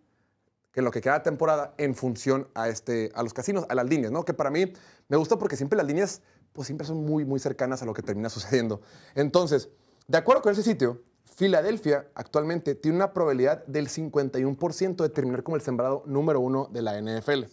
[0.70, 3.75] que en lo que queda de temporada en función a, este, a los casinos, a
[3.75, 4.25] las líneas, ¿no?
[4.25, 4.72] Que para mí
[5.09, 6.22] me gusta porque siempre las líneas,
[6.53, 8.83] pues siempre son muy, muy cercanas a lo que termina sucediendo.
[9.16, 9.68] Entonces,
[10.07, 15.57] de acuerdo con ese sitio, Filadelfia actualmente tiene una probabilidad del 51% de terminar como
[15.57, 17.46] el sembrado número uno de la NFL.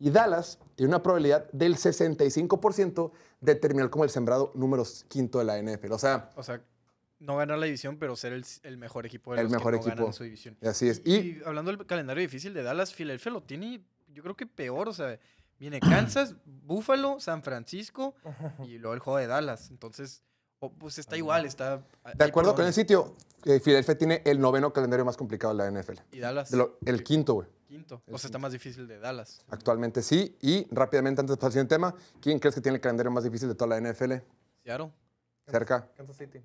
[0.00, 5.44] Y Dallas tiene una probabilidad del 65% de terminar como el sembrado número quinto de
[5.44, 5.92] la NFL.
[5.92, 6.62] O sea, O sea,
[7.18, 9.76] no ganar la división, pero ser el, el mejor equipo de El los mejor que
[9.78, 9.96] no equipo.
[9.96, 10.56] ganan su división.
[10.62, 11.02] así es.
[11.04, 14.88] Y, Y hablando del calendario difícil de Dallas, Filadelfia lo tiene, yo creo que peor.
[14.88, 15.18] O sea,
[15.58, 18.14] viene Kansas, Buffalo, San Francisco
[18.64, 19.70] y luego el juego de Dallas.
[19.70, 20.22] Entonces,
[20.78, 21.82] pues está igual, está.
[22.14, 25.70] de acuerdo con el sitio, eh, Filadelfia tiene el noveno calendario más complicado de la
[25.82, 25.98] NFL.
[26.12, 27.48] Y Dallas, lo- el quinto, güey.
[27.70, 28.02] Quinto.
[28.10, 29.44] O sea, está más difícil de Dallas.
[29.48, 30.36] Actualmente sí.
[30.42, 33.22] Y rápidamente, antes de pasar al siguiente tema, ¿quién crees que tiene el calendario más
[33.22, 34.14] difícil de toda la NFL?
[34.64, 34.90] Seattle,
[35.46, 36.42] Cerca, Kansas City.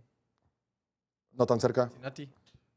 [1.31, 1.87] no tan cerca.
[1.87, 2.31] Cincinnati.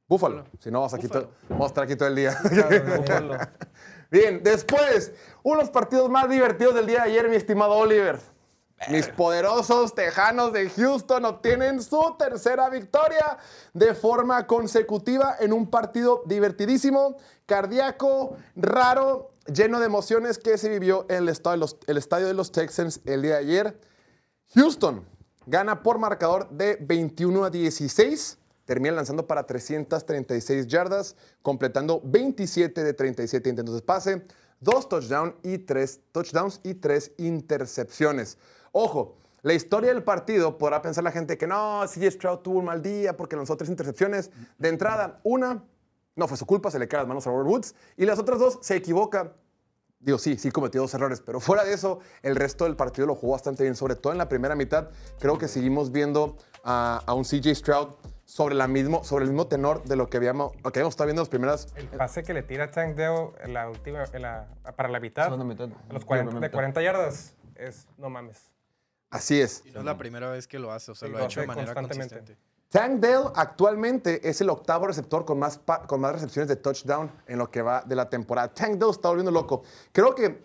[0.09, 0.47] Búfalo.
[0.59, 2.35] Si no, vamos, aquí todo- vamos a estar aquí todo el día.
[2.97, 3.37] Búfalo.
[4.11, 8.19] Bien, después, uno de los partidos más divertidos del día de ayer, mi estimado Oliver.
[8.87, 13.37] Mis poderosos tejanos de Houston obtienen su tercera victoria
[13.75, 21.07] de forma consecutiva en un partido divertidísimo, cardíaco, raro, lleno de emociones que se vivió
[21.09, 23.81] en el estadio de los, el estadio de los Texans el día de ayer.
[24.55, 25.05] Houston
[25.47, 28.39] gana por marcador de 21 a 16.
[28.65, 34.27] Termina lanzando para 336 yardas, completando 27 de 37 intentos de pase,
[34.61, 38.37] dos touchdowns y tres touchdowns y tres intercepciones.
[38.73, 42.67] Ojo, la historia del partido podrá pensar la gente que no, CJ Stroud tuvo un
[42.67, 44.31] mal día porque lanzó tres intercepciones.
[44.59, 45.65] De entrada, una
[46.17, 48.39] no fue su culpa, se le cae las manos a Robert Woods, y las otras
[48.41, 49.35] dos se equivoca
[50.01, 53.17] Digo, sí, sí cometió dos errores, pero fuera de eso, el resto del partido lo
[53.17, 54.91] jugó bastante bien, sobre todo en la primera mitad.
[55.19, 57.89] Creo que seguimos viendo a, a un CJ Stroud
[58.25, 61.07] sobre, la mismo, sobre el mismo tenor de lo que habíamos, lo que habíamos estado
[61.07, 61.73] viendo en las primeras.
[61.75, 65.25] El pase que le tira Tank Dell en la última, en la, para la mitad,
[65.25, 65.65] Segunda mitad.
[65.65, 66.53] a los 40, Primera de mitad.
[66.53, 68.53] 40 yardas, es no mames.
[69.11, 69.63] Así es.
[69.65, 71.41] Y no es la primera vez que lo hace, o sea, Sí, lo ha hecho
[71.41, 72.15] de manera constantemente.
[72.17, 72.49] consistente.
[72.69, 77.39] Tank Dell actualmente es el octavo receptor con más, con más recepciones de touchdown en
[77.39, 78.53] lo que va de la temporada.
[78.53, 79.63] Tank Dell está volviendo loco.
[79.93, 80.45] Creo que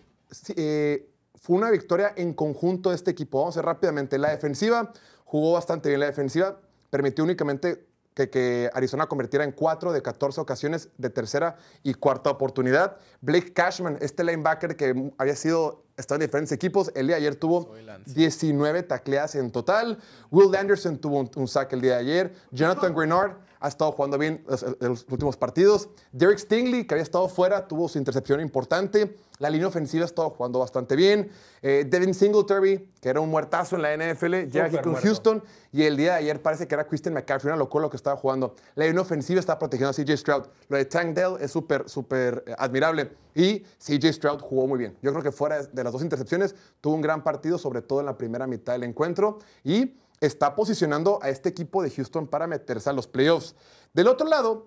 [0.56, 3.40] eh, fue una victoria en conjunto de este equipo.
[3.40, 4.18] Vamos a ver rápidamente.
[4.18, 4.94] La defensiva
[5.26, 6.00] jugó bastante bien.
[6.00, 6.58] La defensiva
[6.90, 12.30] permitió únicamente que, que Arizona convirtiera en 4 de 14 ocasiones de tercera y cuarta
[12.30, 12.98] oportunidad.
[13.22, 17.36] Blake Cashman, este linebacker que había sido, estado en diferentes equipos, el día de ayer
[17.36, 18.14] tuvo Soy Lance.
[18.14, 20.00] 19 tacleadas en total.
[20.32, 22.36] Will Anderson tuvo un, un sack el día de ayer.
[22.52, 25.88] Jonathan Grenard ha estado jugando bien los, los últimos partidos.
[26.12, 29.16] Derek Stingley, que había estado fuera, tuvo su intercepción importante.
[29.40, 31.32] La línea ofensiva ha estado jugando bastante bien.
[31.62, 35.08] Eh, Devin Singletary, que era un muertazo en la NFL, llega aquí con muerto.
[35.08, 35.44] Houston.
[35.72, 38.18] Y el día de ayer parece que era Christian McCaffrey, una locura lo que estaba
[38.18, 38.54] jugando.
[38.76, 40.44] La línea ofensiva está protegiendo a CJ Stroud.
[40.68, 43.12] Lo de Tank Dell es súper, súper eh, admirable.
[43.34, 44.98] Y CJ Stroud jugó muy bien.
[45.02, 48.08] Yo creo que fuera de las dos intercepciones, tuvo un gran partido, sobre todo en
[48.08, 49.40] la primera mitad del encuentro.
[49.64, 49.94] Y
[50.26, 53.56] está posicionando a este equipo de Houston para meterse a los playoffs.
[53.94, 54.66] Del otro lado,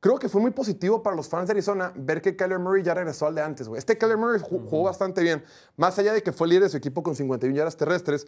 [0.00, 2.94] creo que fue muy positivo para los fans de Arizona ver que Kyler Murray ya
[2.94, 3.78] regresó al de antes, güey.
[3.78, 5.44] Este Kyler Murray ju- jugó bastante bien.
[5.76, 8.26] Más allá de que fue líder de su equipo con 51 yardas terrestres,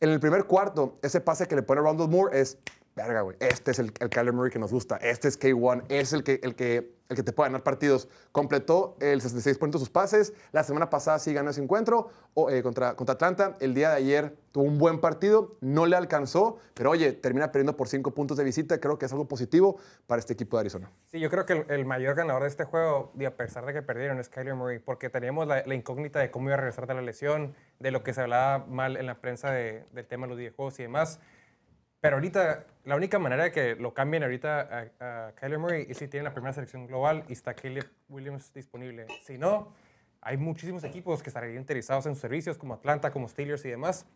[0.00, 2.56] en el primer cuarto, ese pase que le pone Rondell Moore es
[2.96, 6.12] verga, güey, este es el, el Kyler Murray que nos gusta, este es K1, es
[6.12, 8.08] el que, el que, el que te puede ganar partidos.
[8.32, 12.62] Completó el 66% de sus pases, la semana pasada sí ganó ese encuentro o, eh,
[12.62, 16.90] contra, contra Atlanta, el día de ayer tuvo un buen partido, no le alcanzó, pero
[16.90, 20.32] oye, termina perdiendo por 5 puntos de visita, creo que es algo positivo para este
[20.34, 20.90] equipo de Arizona.
[21.06, 23.72] Sí, yo creo que el, el mayor ganador de este juego, y a pesar de
[23.72, 26.86] que perdieron, es Kyler Murray, porque teníamos la, la incógnita de cómo iba a regresar
[26.86, 30.26] de la lesión, de lo que se hablaba mal en la prensa de- del tema
[30.26, 31.20] de los videojuegos y demás.
[32.00, 35.98] Pero ahorita, la única manera de que lo cambien ahorita a, a Kyler Murray es
[35.98, 39.06] si tienen la primera selección global y está Caleb Williams disponible.
[39.22, 39.74] Si no,
[40.22, 44.06] hay muchísimos equipos que estarían interesados en sus servicios, como Atlanta, como Steelers y demás,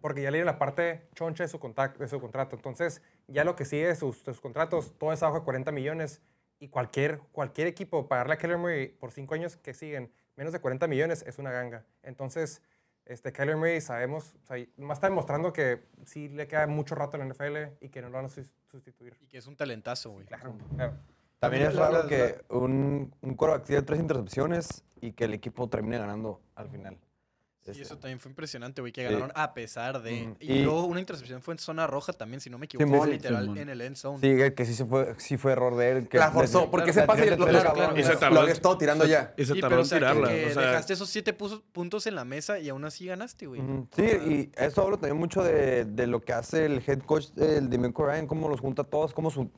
[0.00, 2.56] porque ya le dieron la parte choncha de su, contrato.
[2.56, 6.20] Entonces, ya lo que sigue de sus contratos, todo es abajo de 40 millones
[6.58, 10.60] y cualquier, cualquier equipo pagarle a Kyler Murray por cinco años que siguen menos de
[10.60, 11.84] 40 millones es una ganga.
[12.02, 12.62] Entonces,
[13.06, 17.16] este, Kyler Murray sabemos, o sea, más está demostrando que sí le queda mucho rato
[17.16, 19.16] en la NFL y que no lo van a sus- sustituir.
[19.22, 20.26] Y que es un talentazo, güey.
[20.26, 20.94] Claro, claro.
[21.38, 25.98] También es raro que un, un quarterback tiene tres intercepciones y que el equipo termine
[25.98, 26.96] ganando al final.
[27.74, 30.34] Sí, Este, eso también fue impresionante, güey, que ganaron a pesar de...
[30.40, 33.10] Y, Y- luego una intercepción fue en zona roja también, si no me equivoco, sí,
[33.10, 34.18] literal en el end zone.
[34.20, 36.08] Sí, que sí, se fue, sí fue error de él.
[36.08, 38.40] Que la forzó, desde- porque claro, ese pase lo, claro, lo- y se lo tardó-
[38.40, 39.34] había estado tirando ya.
[39.36, 40.28] Y se tardó o en sea, tirarla.
[40.28, 43.60] que o sea, dejaste esos siete puntos en la mesa y aún así ganaste, güey.
[43.94, 47.68] Sí, y eso habla también mucho de, de lo que hace el head coach, el
[47.70, 49.50] Demeco Ryan, cómo los junta a todos, cómo su,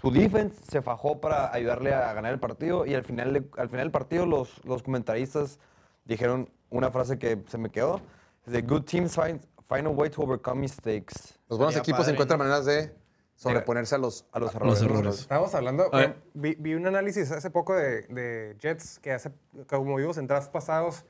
[0.00, 3.84] su defense se fajó para ayudarle a ganar el partido y al final, al final
[3.86, 5.58] del partido los, los comentaristas
[6.06, 8.00] dijeron una frase que se me quedó,
[8.46, 11.38] es de good teams find, find a way to overcome mistakes.
[11.48, 12.12] Los buenos equipos padre.
[12.12, 12.94] encuentran maneras de
[13.34, 14.82] sobreponerse a los, A los a errores.
[14.82, 15.18] errores.
[15.20, 15.90] Estábamos hablando,
[16.32, 19.30] vi, vi un análisis hace poco de, de Jets que hace,
[19.68, 21.04] como vimos en drafts pasados,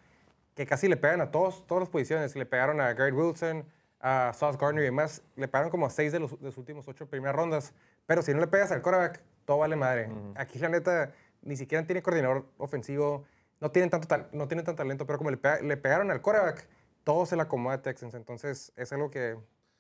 [0.55, 2.35] que casi le pegan a todos, todas las posiciones.
[2.35, 3.65] Le pegaron a Garrett Wilson,
[4.01, 5.23] a Sauce Gardner y demás.
[5.37, 7.75] Le pegaron como a seis de los, de los últimos ocho primeras rondas.
[8.07, 10.09] Pero si no le pegas al quarterback, todo vale madre.
[10.35, 13.25] Aquí, la neta, ni siquiera tiene coordinador ofensivo.
[13.61, 16.21] No tienen tanto, tal- no tienen tanto talento, pero como le, pega- le pegaron al
[16.21, 16.67] quarterback,
[17.05, 18.15] todo se le acomoda a Texans.
[18.15, 19.37] Entonces, es algo que...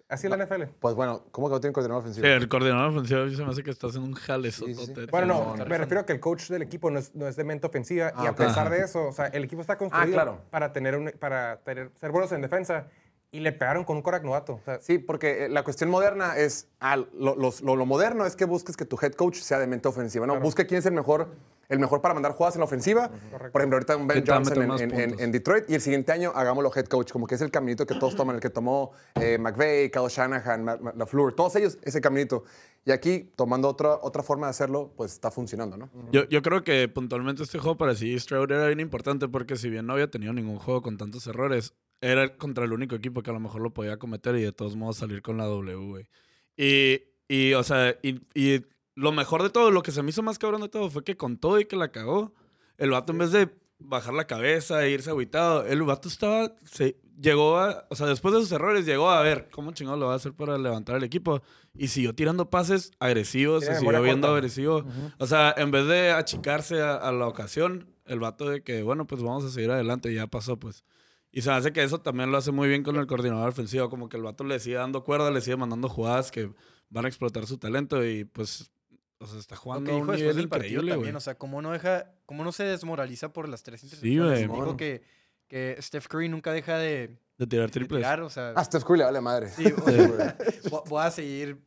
[0.09, 0.62] Así es la NFL.
[0.79, 2.25] Pues bueno, ¿cómo que no tienen coordinador ofensivo?
[2.25, 4.53] sí, el coordinador ofensivo se me hace que está haciendo un jale.
[4.53, 4.65] Sí.
[5.11, 7.43] Bueno, no, me refiero a que el coach del equipo no es, no es de
[7.43, 8.37] mente ofensiva y Ah, a ok.
[8.37, 10.41] pesar de eso, o sea, el equipo está construido claro.
[10.51, 12.87] para, tener un, para tener, ser buenos en defensa
[13.33, 14.55] y le pegaron con un corac novato.
[14.55, 18.25] O sea, Sí, porque eh, la cuestión moderna es, ah, lo, los- lo- lo moderno
[18.27, 20.39] es que busques que tu head coach sea de mente ofensiva, ¿no?
[20.39, 21.31] Busca quién es el mejor,
[21.69, 23.11] el mejor para mandar jugadas en la ofensiva.
[23.53, 25.21] Por ejemplo, ahorita un Ben ¿Quién te va a Johnson en, más en- en- puntos?
[25.21, 27.95] en Detroit y el siguiente año hagámoslo head coach, como que es el caminito que
[27.95, 32.01] todos toman, el que tomó eh, McVay, Kyle Shanahan, Ma- Ma- LaFleur, todos ellos, ese
[32.01, 32.45] caminito.
[32.85, 35.91] Y aquí, tomando otra, otra forma de hacerlo, pues está funcionando, ¿no?
[36.13, 39.69] Yo, yo creo que puntualmente este juego para sí Stroud era bien importante porque si
[39.71, 43.31] bien no había tenido ningún juego con tantos errores, era contra el único equipo que
[43.31, 46.09] a lo mejor lo podía cometer y de todos modos salir con la W, güey.
[46.57, 48.65] Y, y, o sea, y, y
[48.97, 51.17] lo mejor de todo, lo que se me hizo más cabrón de todo fue que
[51.17, 52.33] con todo y que la cagó,
[52.79, 56.97] el vato en vez de bajar la cabeza e irse agüitado, el vato estaba, se,
[57.21, 60.15] llegó a, o sea, después de sus errores, llegó a ver cómo chingado lo va
[60.15, 61.43] a hacer para levantar el equipo
[61.75, 64.85] y siguió tirando pases agresivos, se siguió viendo agresivo.
[65.19, 69.07] O sea, en vez de achicarse a, a la ocasión, el vato de que, bueno,
[69.07, 70.85] pues vamos a seguir adelante, ya pasó, pues.
[71.33, 74.09] Y se hace que eso también lo hace muy bien con el coordinador ofensivo, como
[74.09, 76.51] que el vato le sigue dando cuerda, le sigue mandando jugadas que
[76.89, 78.71] van a explotar su talento y pues,
[79.19, 81.17] o sea, está jugando a un nivel del partido increíble, también, güey.
[81.17, 84.49] o sea, cómo no deja, cómo no se desmoraliza por las tres Sí, intercepciones.
[84.49, 84.61] güey.
[84.61, 85.03] Dijo que,
[85.49, 88.01] que Steph Curry nunca deja de, De tirar de triples.
[88.01, 89.49] tirar, o sea, Ah, Steph Curry le vale madre.
[89.51, 90.37] sí, o sea,
[90.89, 91.59] voy a seguir,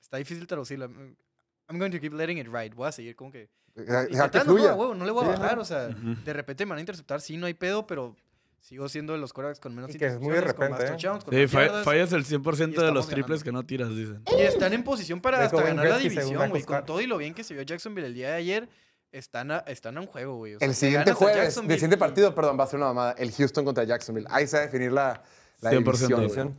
[0.00, 0.86] está difícil traducirlo.
[0.86, 2.70] I'm going to keep letting it ride.
[2.74, 5.58] Voy a seguir como que Deja que intentando, no, a le voy a Sí, bajar,
[5.58, 8.14] o sea, de repente me van a interceptar, sí, no hay pedo, pero
[8.62, 10.86] sigo siendo de los quarterbacks con menos Y que es muy de con repente, ¿eh?
[10.88, 11.84] touchdowns, con Sí, más fa- yardas.
[11.84, 13.44] fallas el 100% de los triples ganando.
[13.44, 14.22] que no tiras, dicen.
[14.38, 16.62] Y están en posición para hasta ganar la división, güey.
[16.62, 18.68] Con todo y lo bien que se vio Jacksonville el día de ayer,
[19.10, 20.54] están a, están a un juego, güey.
[20.54, 22.86] O sea, El si siguiente jueves, el siguiente y- partido, perdón, va a ser una
[22.86, 23.12] mamada.
[23.18, 24.26] El Houston contra Jacksonville.
[24.30, 25.22] Ahí se va a definir la,
[25.60, 26.16] la 100%.
[26.16, 26.56] división.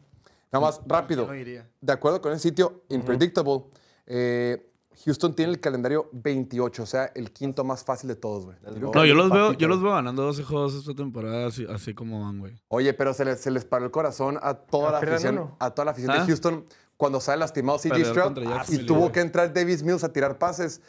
[0.51, 1.25] Nada más, rápido.
[1.25, 1.33] No.
[1.33, 3.63] De acuerdo con el sitio Unpredictable,
[4.05, 4.69] eh,
[5.05, 8.57] Houston tiene el calendario 28, o sea, el quinto más fácil de todos, güey.
[8.93, 12.21] No, yo los veo, yo los veo ganando 12 juegos esta temporada así, así como
[12.23, 12.53] van, güey.
[12.69, 15.69] Oye, pero se les, se les paró el corazón a toda la pierdan afición, a
[15.71, 16.19] toda la afición ¿Ah?
[16.19, 16.65] de Houston
[16.97, 18.37] cuando sale lastimado CJ Stroud
[18.69, 19.11] y tuvo güey.
[19.11, 20.81] que entrar Davis Mills a tirar pases.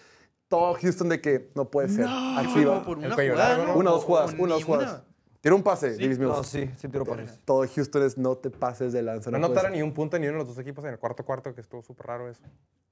[0.48, 2.06] Todo Houston de que no puede ser.
[2.06, 2.84] Sí, Aquí fue va.
[2.84, 3.66] por una jugada, ¿no?
[3.66, 3.76] ¿no?
[3.76, 5.02] Una o dos jugadas, una o dos jugadas.
[5.44, 6.36] Tira un pase, Davis Mills.
[6.38, 7.38] No, sí, sí tiro pases.
[7.44, 9.30] Todo Houston es no te pases de lanza.
[9.30, 9.76] no puede notaron ser.
[9.76, 11.82] ni un punto ni uno de los dos equipos en el cuarto cuarto, que estuvo
[11.82, 12.42] súper raro eso.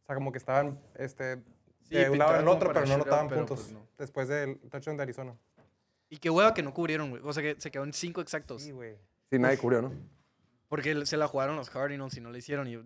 [0.02, 1.38] O sea, como que estaban este,
[1.88, 3.72] Sí, de un lado en el como otro, pero no shootout, notaban pero, puntos pues,
[3.72, 3.88] no.
[3.96, 5.34] después del touchdown de Arizona.
[6.10, 7.22] Y qué hueva que no cubrieron, güey.
[7.24, 8.60] O sea, que se quedó en cinco exactos.
[8.60, 8.96] Sí, güey.
[9.30, 9.92] Sí, nadie cubrió, ¿no?
[10.68, 12.68] Porque se la jugaron los Cardinals y no le hicieron.
[12.68, 12.82] Y, yo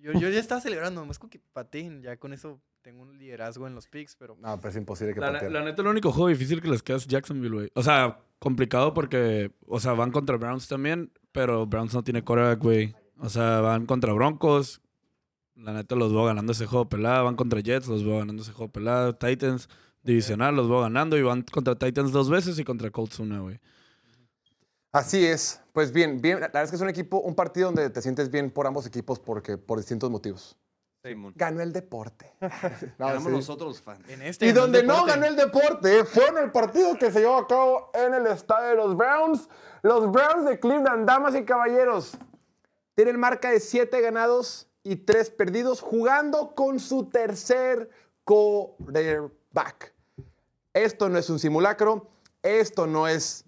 [0.00, 2.02] Yo, yo ya estaba celebrando, nomás con que pateen.
[2.02, 5.20] Ya con eso tengo un liderazgo en los picks, pero No, pero es imposible que
[5.20, 5.52] La, pateen.
[5.52, 7.70] la neta, el único juego difícil que les queda es Jacksonville, güey.
[7.74, 12.62] O sea, complicado porque, o sea, van contra Browns también, pero Browns no tiene quarterback,
[12.62, 12.94] güey.
[13.18, 14.82] O sea, van contra Broncos.
[15.56, 17.24] La neta, los veo ganando ese juego pelado.
[17.24, 19.16] Van contra Jets, los veo ganando ese juego pelado.
[19.16, 19.68] Titans,
[20.02, 21.16] divisional, los veo ganando.
[21.16, 23.58] Y van contra Titans dos veces y contra Colts una, güey.
[24.92, 25.62] Así es.
[25.72, 26.40] Pues bien, bien.
[26.40, 28.86] La verdad es que es un equipo, un partido donde te sientes bien por ambos
[28.86, 30.58] equipos porque por distintos motivos.
[31.34, 32.32] Ganó el deporte.
[32.98, 33.36] No, Ganamos sí.
[33.36, 34.08] nosotros los fans.
[34.08, 34.46] en este.
[34.46, 37.46] Y el donde no ganó el deporte fue en el partido que se llevó a
[37.46, 39.48] cabo en el estadio de los Browns.
[39.82, 42.16] Los Browns de Cleveland, damas y caballeros,
[42.94, 47.90] tienen marca de 7 ganados y 3 perdidos jugando con su tercer
[48.24, 49.92] quarterback.
[50.72, 52.08] Esto no es un simulacro,
[52.42, 53.44] esto no es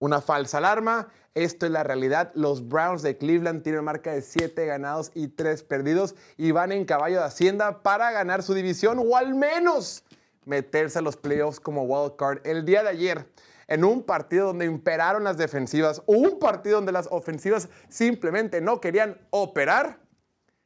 [0.00, 1.08] una falsa alarma.
[1.34, 2.30] Esto es la realidad.
[2.34, 6.84] Los Browns de Cleveland tienen marca de 7 ganados y 3 perdidos y van en
[6.84, 10.04] caballo de Hacienda para ganar su división o al menos
[10.44, 12.38] meterse a los playoffs como wild card.
[12.44, 13.26] El día de ayer,
[13.66, 19.18] en un partido donde imperaron las defensivas, un partido donde las ofensivas simplemente no querían
[19.30, 20.04] operar,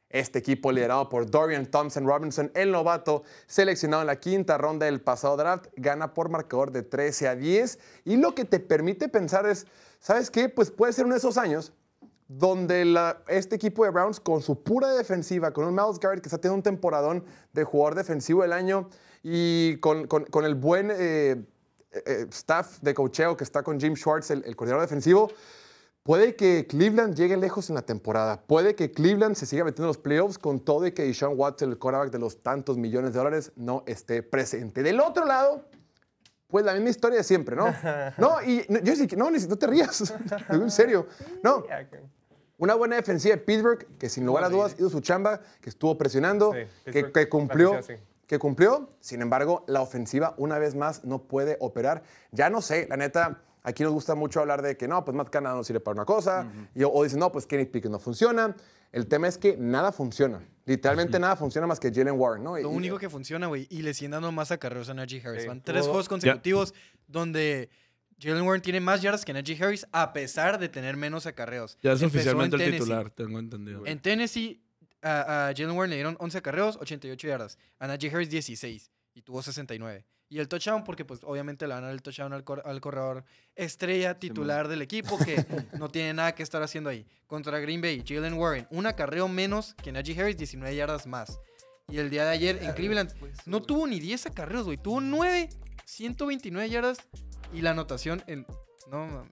[0.09, 5.01] este equipo liderado por Dorian Thompson Robinson, el novato seleccionado en la quinta ronda del
[5.01, 9.45] pasado draft, gana por marcador de 13 a 10 y lo que te permite pensar
[9.45, 9.67] es,
[9.99, 10.49] ¿sabes qué?
[10.49, 11.73] Pues puede ser uno de esos años
[12.27, 12.95] donde
[13.27, 16.57] este equipo de Browns con su pura defensiva, con un Miles Garrett que está teniendo
[16.57, 18.89] un temporadón de jugador defensivo del año
[19.23, 20.07] y con,
[20.43, 21.43] el buen eh,
[21.91, 25.29] eh, staff de cocheo que está con Jim Schwartz, el, el coordinador defensivo,
[26.09, 28.41] Puede que Cleveland llegue lejos en la temporada.
[28.41, 31.69] Puede que Cleveland se siga metiendo en los playoffs con todo y que Deshaun Watson,
[31.69, 34.81] el quarterback de los tantos millones de dólares, no esté presente.
[34.81, 35.65] Del otro lado,
[36.49, 37.65] pues la misma historia de siempre, ¿no?
[38.17, 40.13] No, y no, yo sí que no, ni- no te rías.
[40.49, 41.07] en serio.
[41.43, 41.63] No,
[42.57, 45.97] una buena defensiva de Pittsburgh, que sin lugar a dudas hizo su chamba, que estuvo
[45.97, 46.53] presionando,
[46.85, 47.79] Sí, que, cumplió.
[48.27, 52.03] Que cumplió, sin embargo, la ofensiva una vez más no puede operar.
[52.31, 55.29] Ya no sé, la neta, aquí nos gusta mucho hablar de que no, pues Matt
[55.29, 58.55] Canada no sirve para una cosa, y, o dicen, no, pues Kenny Pickett no funciona.
[58.91, 60.41] El tema es que nada funciona.
[60.65, 62.55] Literalmente nada funciona más que Jalen Warren, ¿no?
[62.57, 65.45] Lo Y- único que funciona, güey, y le siguen dando más acarreos a Najee Harris.
[65.47, 66.73] Van tres juegos consecutivos
[67.07, 67.69] donde
[68.19, 71.77] Jalen Warren tiene más yardas que Najee Harris a pesar de tener menos acarreos.
[71.81, 72.83] Ya es Empezó oficialmente en el Tennessee.
[72.83, 73.85] titular, tengo entendido.
[73.85, 74.61] En Tennessee,
[75.01, 77.57] a, a Jalen Warren le dieron 11 acarreos, 88 yardas.
[77.79, 80.05] A Najee Harris 16 y tuvo 69.
[80.31, 82.79] Y el touchdown, porque pues obviamente le van a dar el touchdown al, cor- al
[82.81, 83.23] corredor
[83.55, 85.43] estrella titular del equipo que
[85.77, 87.05] no tiene nada que estar haciendo ahí.
[87.27, 91.39] Contra Green Bay, Jalen Warren, un acarreo menos que Najee Harris, 19 yardas más.
[91.87, 93.11] Y el día de ayer en Cleveland
[93.47, 94.77] no tuvo ni 10 acarreos, güey.
[94.77, 95.49] Tuvo 9,
[95.85, 96.99] 129 yardas
[97.51, 98.45] y la anotación en...
[98.91, 99.31] No mames.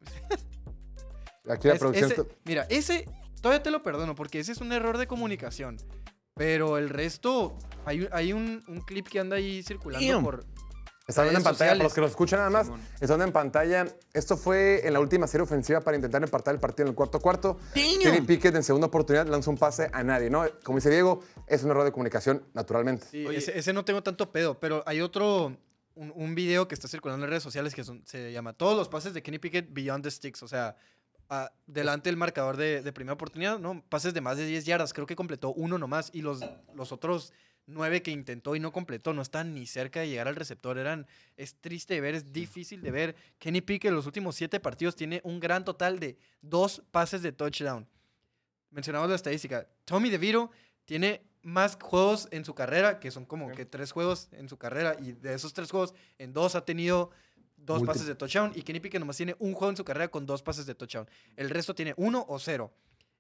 [1.50, 2.12] Aquí la Es- producción...
[2.12, 3.06] ese- mira, ese
[3.42, 5.78] todavía te lo perdono porque ese es un error de comunicación.
[6.38, 10.24] Pero el resto, hay, un- hay un, un clip que anda ahí circulando Damn.
[10.24, 10.46] por...
[11.08, 11.94] Está viendo en pantalla, para los sociales.
[11.94, 13.86] que lo escuchan nada más, está viendo en pantalla.
[14.14, 17.22] Esto fue en la última serie ofensiva para intentar empatar el partido en el cuarto
[17.22, 17.58] cuarto.
[17.74, 20.44] Kenny Pickett en segunda oportunidad lanzó un pase a nadie, ¿no?
[20.66, 23.08] Como dice Diego, es un error de comunicación, naturalmente.
[23.10, 25.56] Sí, ese, ese no tengo tanto pedo, pero hay otro,
[25.96, 28.90] un, un video que está circulando en redes sociales que son- se llama Todos los
[28.90, 30.76] pases de Kenny Pickett Beyond the Sticks, o sea,
[31.30, 33.84] ah, delante del marcador de, de primera oportunidad, ¿no?
[33.90, 36.42] Pases de más de 10 yardas, creo que completó uno nomás y los,
[36.74, 37.34] los otros
[37.68, 41.06] nueve que intentó y no completó no están ni cerca de llegar al receptor, eran,
[41.36, 43.16] es triste de ver, es difícil de ver.
[43.38, 47.34] Kenny Pickett en los últimos siete partidos tiene un gran total de dos pases de
[47.34, 47.88] touchdown.
[48.72, 49.68] Mencionamos la estadística.
[49.86, 50.50] Tommy DeVito
[50.86, 54.98] tiene más juegos en su carrera, que son como que tres juegos en su carrera,
[55.00, 57.12] y de esos tres juegos, en dos ha tenido
[57.68, 57.98] dos Múltiples.
[57.98, 60.42] pases de touchdown, y Kenny Pickett nomás tiene un juego en su carrera con dos
[60.42, 61.08] pases de touchdown.
[61.36, 62.74] El resto tiene uno o cero.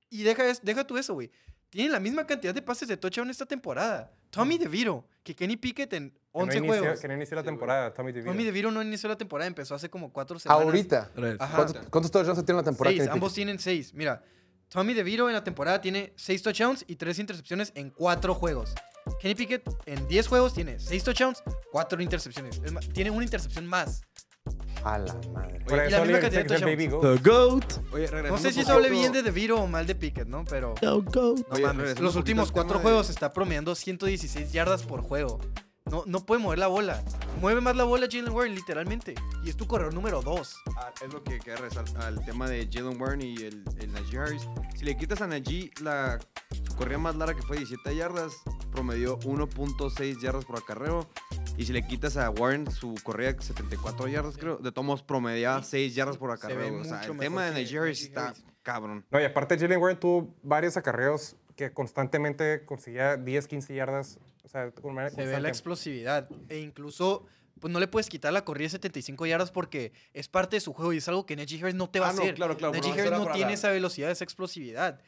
[0.10, 1.30] Y deja, es- deja tú eso, güey.
[1.70, 4.10] Tiene la misma cantidad de pases de touchdown esta temporada.
[4.30, 7.00] Tommy DeVito, que Kenny Pickett en Que no 11 inició- juegos.
[7.02, 8.32] Que no inició la temporada, Tommy DeVito.
[8.32, 10.64] Tommy DeVito no inició la temporada, empezó hace como cuatro semanas.
[10.64, 11.12] Ahorita.
[11.14, 12.96] ¿Cuántos, cuántos touchdowns tiene en la temporada?
[12.96, 13.36] Seis, ambos Pickett?
[13.36, 13.94] tienen seis.
[13.94, 14.24] Mira,
[14.70, 18.74] Tommy DeVito en la temporada tiene seis touchdowns y tres intercepciones en cuatro juegos.
[19.22, 22.62] Kenny Pickett en 10 juegos tiene seis touchdowns, cuatro intercepciones.
[22.64, 24.02] Es ma- tiene una intercepción más.
[24.88, 25.60] A la madre.
[25.67, 26.88] Por y la misma de Baby.
[26.88, 27.02] Goat.
[27.02, 27.93] The GOAT.
[27.93, 30.45] Oye, No sé si eso hable bien de DeVito o mal de Pickett, ¿no?
[30.45, 31.39] Pero The GOAT.
[31.39, 32.00] no Oye, mames.
[32.00, 35.39] Los últimos cuatro juegos está promediando 116 yardas por juego.
[35.91, 37.04] No, no puede mover la bola.
[37.41, 39.15] Mueve más la bola Jalen Warren, literalmente.
[39.43, 40.56] Y es tu corredor número 2.
[40.78, 44.17] Ah, es lo que quería regresar al tema de Jalen Warren y el, el Najee
[44.19, 44.47] Harris.
[44.76, 46.19] Si le quitas a Najee la
[46.65, 48.34] su corrida más larga que fue 17 yardas,
[48.71, 51.08] promedió 1.6 yardas por acarreo.
[51.58, 55.63] Y si le quitas a Warren su corrida de 74 yardas, creo, de tomos promediaba
[55.63, 56.82] 6 yardas por acarreo.
[56.82, 59.05] O sea, el tema de Najee está cabrón.
[59.10, 64.20] No, y aparte Jalen Warren tuvo varios acarreos que constantemente conseguía 10, 15 yardas.
[64.43, 66.30] O sea, con manera Se ve la explosividad.
[66.47, 67.26] E incluso,
[67.60, 70.74] pues no le puedes quitar la corrida de 75 yardas porque es parte de su
[70.74, 72.36] juego y es algo que Najee Harris no te va Ah, a no, hacer.
[72.36, 75.01] claro, claro, Najee Harris no tiene la- esa velocidad, esa explosividad.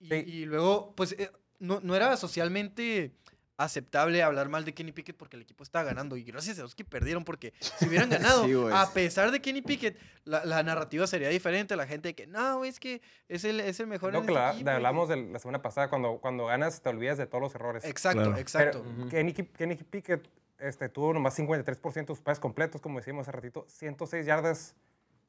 [0.00, 0.14] Y, Sí.
[0.26, 1.30] y luego, pues, eh,
[1.60, 3.14] no, no era socialmente
[3.58, 6.16] aceptable hablar mal de Kenny Pickett porque el equipo estaba ganando.
[6.16, 9.62] Y gracias a Dios que perdieron porque si hubieran ganado, Sí, a pesar de Kenny
[9.62, 11.74] Pickett, la, la narrativa sería diferente.
[11.76, 14.32] La gente de que, no, es que es el, es el mejor Lo en que
[14.32, 17.40] este la- equipo", hablamos de la semana pasada, cuando, cuando ganas te olvidas de todos
[17.42, 17.84] los errores.
[17.84, 18.36] Exacto, Claro.
[18.38, 18.84] exacto.
[18.96, 20.28] Pero Kenny, Kenny Pickett
[20.58, 24.74] este, tuvo nomás 53% de sus pases completos, como decíamos hace ratito, 106 yardas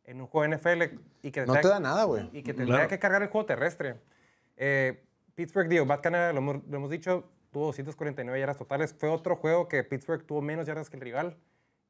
[0.06, 2.30] en un juego de NFL y que No te da nada, güey.
[2.32, 2.90] y que tendría Claro.
[2.90, 3.96] que cargar el juego terrestre.
[4.56, 5.04] Eh,
[5.36, 8.94] Pittsburgh, digo, Matt Canada, lo, lo hemos dicho, tuvo 249 yardas totales.
[8.98, 11.38] Fue otro juego que Pittsburgh tuvo menos yardas que el rival.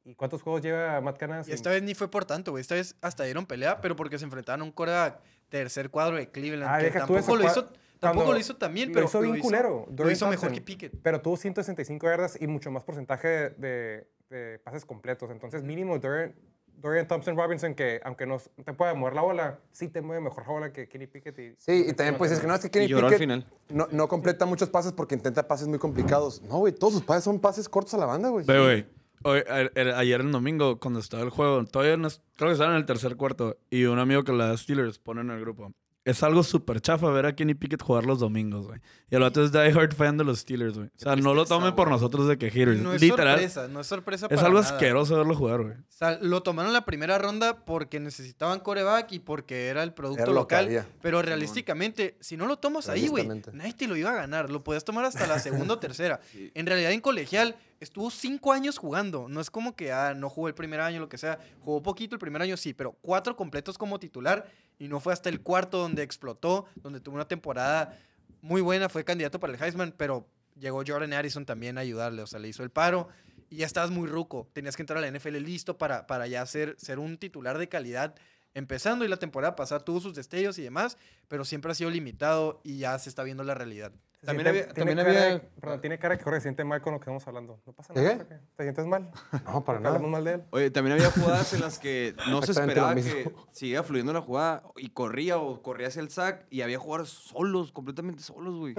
[0.04, 1.42] ¿Y cuántos juegos lleva Matt Canada?
[1.46, 2.62] Y esta vez ni fue por tanto, güey.
[2.62, 6.30] Esta vez hasta dieron pelea, pero porque se enfrentaron a un Cora tercer cuadro de
[6.30, 6.70] Cleveland.
[6.74, 9.86] Ah, que tampoco lo hizo, tampoco lo hizo tan bien, lo pero hizo bien culero,
[9.94, 10.94] Lo hizo mejor que Pickett.
[11.02, 15.30] Pero tuvo 165 yardas y mucho más porcentaje de, de pases completos.
[15.30, 16.34] Entonces, mínimo Dorian,
[16.80, 20.44] Dorian Thompson Robinson, que aunque no te pueda mover la bola, sí te mueve mejor
[20.46, 21.38] la bola que Kenny Pickett.
[21.38, 23.46] Y, Sí, y también pues es que no es que Kenny Y Pickett final.
[23.68, 26.40] No, no completa muchos pases porque intenta pases muy complicados.
[26.42, 28.44] No, güey, todos sus pases son pases cortos a la banda, güey.
[28.46, 28.86] Ve, güey.
[29.24, 32.52] hoy- a- a- Ayer el domingo, cuando estaba el juego, todavía no, es- creo que
[32.52, 35.72] estaba en el tercer cuarto, y un amigo que la Steelers pone en el grupo.
[36.04, 38.80] Es algo súper chafa ver a Kenny Pickett jugar los domingos, güey.
[39.10, 40.86] Y el otro es Die Hard fan de los Steelers, güey.
[40.88, 42.80] O sea, no lo tomen por nosotros de que haters.
[42.80, 44.72] no es Literal, sorpresa, no es sorpresa es para algo nada.
[44.74, 45.74] asqueroso verlo jugar, güey.
[45.74, 49.92] O sea, lo tomaron en la primera ronda porque necesitaban coreback y porque era el
[49.92, 50.86] producto Era lo que local.
[51.02, 54.50] Pero realísticamente, si no lo tomas ahí, güey, nadie te lo iba a ganar.
[54.50, 56.20] Lo podías tomar hasta la segunda o tercera.
[56.54, 59.28] En realidad, en colegial, estuvo cinco años jugando.
[59.28, 61.38] No es como que ah, no jugó el primer año, lo que sea.
[61.60, 64.50] Jugó poquito el primer año, sí, pero cuatro completos como titular.
[64.78, 67.98] Y no fue hasta el cuarto donde explotó, donde tuvo una temporada
[68.42, 68.88] muy buena.
[68.88, 70.26] Fue candidato para el Heisman, pero
[70.58, 72.22] llegó Jordan Addison también a ayudarle.
[72.22, 73.08] O sea, le hizo el paro
[73.50, 74.48] y ya estabas muy ruco.
[74.52, 77.68] Tenías que entrar a la NFL listo para, para ya ser, ser un titular de
[77.68, 78.14] calidad
[78.54, 80.98] empezando y la temporada pasada tuvo sus destellos y demás,
[81.28, 83.92] pero siempre ha sido limitado y ya se está viendo la realidad.
[84.26, 86.80] También había- tiene también cara había- de- perdón, tiene cara que Jorge se siente mal
[86.82, 87.60] con lo que estamos hablando.
[87.64, 88.02] No pasa ¿Qué?
[88.02, 88.16] nada.
[88.16, 88.38] Jorge.
[88.56, 89.10] ¿Te sientes mal?
[89.44, 89.94] No, para nada.
[89.96, 90.42] Hablamos mal de él.
[90.50, 94.64] Oye, también había jugadas en las que no se esperaba que siguiera fluyendo la jugada
[94.76, 98.74] y corría o corría hacia el sack y había jugadores solos, completamente solos, güey.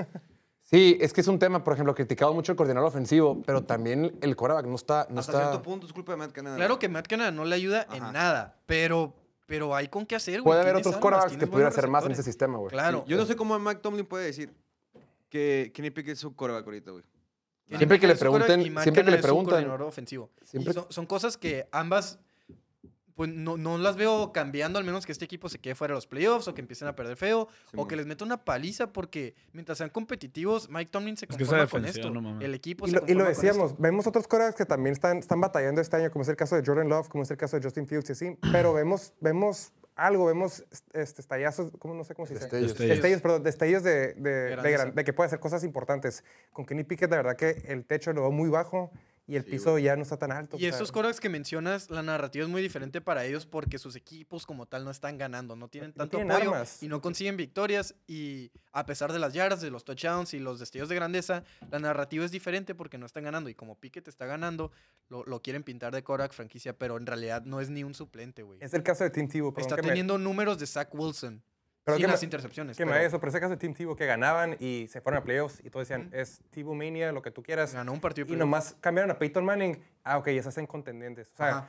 [0.64, 4.18] Sí, es que es un tema, por ejemplo, criticado mucho el coordinador ofensivo, pero también
[4.22, 5.08] el quarterback no está...
[5.10, 6.58] No Hasta está cierto punto es culpa de Matt Canada.
[6.58, 7.98] Claro que Matt Canada no le ayuda Ajá.
[7.98, 9.16] en nada, pero,
[9.48, 10.44] pero hay con qué hacer, güey.
[10.52, 12.70] puede haber otros quarterbacks que pudieran hacer más en ese sistema, güey.
[12.70, 13.04] Claro.
[13.08, 14.54] Yo no sé cómo Mike Tomlin puede decir
[15.30, 17.04] que Kenny Pickett es su coreback ahorita, güey.
[17.78, 20.32] Siempre que le pregunten- siempre que le preguntan- ofensivo.
[20.42, 22.20] Y Siempre- son, son cosas que ambas
[23.16, 25.98] pues no, no las veo cambiando, al menos que este equipo se quede fuera de
[25.98, 27.88] los playoffs o que empiecen a perder feo o Simón.
[27.90, 31.68] que les meta una paliza porque mientras sean competitivos, Mike Tomlin se Es que conforma
[31.68, 32.10] con esto.
[32.12, 34.94] no el equipo Y se lo, y lo conforma decíamos, vemos otros quarterbacks que también
[34.94, 37.36] están, están batallando este año, como es el caso de Jordan Love, como es el
[37.36, 39.74] caso de Justin Fields y así, pero vemos, vemos
[40.06, 42.45] algo, vemos este, estallazos, ¿cómo, no sé cómo se dice.
[42.45, 42.70] Destellos.
[42.70, 42.95] Destellos.
[42.97, 46.24] Destellos, perdón, destellos de, de, de, gran- de que puede hacer cosas importantes.
[46.52, 48.91] Con Kenny Pickett, de verdad que el techo lo veo muy bajo
[49.30, 50.58] y el piso ya no está tan alto.
[50.60, 54.46] Y esos quarterbacks que mencionas, la narrativa es muy diferente para ellos porque sus equipos
[54.46, 56.82] como tal no están ganando, no tienen No tanto tienen apoyo armas.
[56.82, 60.60] y no consiguen victorias y a pesar de las yardas, de los touchdowns y los
[60.60, 64.26] destellos de grandeza, la narrativa es diferente porque no están ganando y como Pickett está
[64.26, 64.72] ganando,
[65.10, 68.42] lo, lo quieren pintar de quarterback franquicia, pero en realidad no es ni un suplente,
[68.44, 68.58] güey.
[68.62, 69.54] Es el caso de Tim Tebow.
[69.58, 71.44] Está me- teniendo números de Zach Wilson
[71.84, 72.78] Pero sin que me- las intercepciones.
[72.78, 75.02] Que me pero haga eso, pero ese caso de Tim Tebow que ganaban y se
[75.02, 77.74] fueron a playoffs y todos decían, es Tebow Mania, lo que tú quieras.
[77.74, 78.26] ganó un partido.
[78.26, 78.40] Y playoff.
[78.40, 79.82] nomás cambiaron a Peyton Manning.
[80.04, 81.32] Ah, ok, ya se hacen contendientes.
[81.34, 81.68] O sea, Ajá.